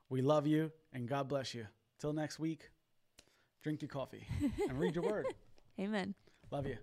[0.08, 1.66] We love you and God bless you.
[1.98, 2.70] Till next week,
[3.62, 4.24] drink your coffee
[4.68, 5.26] and read your word.
[5.80, 6.14] Amen.
[6.50, 6.76] Love you.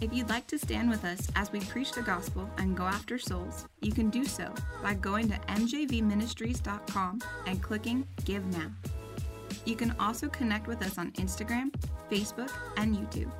[0.00, 3.18] If you'd like to stand with us as we preach the gospel and go after
[3.18, 8.70] souls, you can do so by going to mjvministries.com and clicking Give Now.
[9.64, 11.72] You can also connect with us on Instagram,
[12.10, 13.30] Facebook, and YouTube.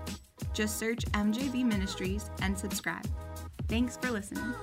[0.53, 3.07] Just search MJV Ministries and subscribe.
[3.69, 4.55] Thanks for listening.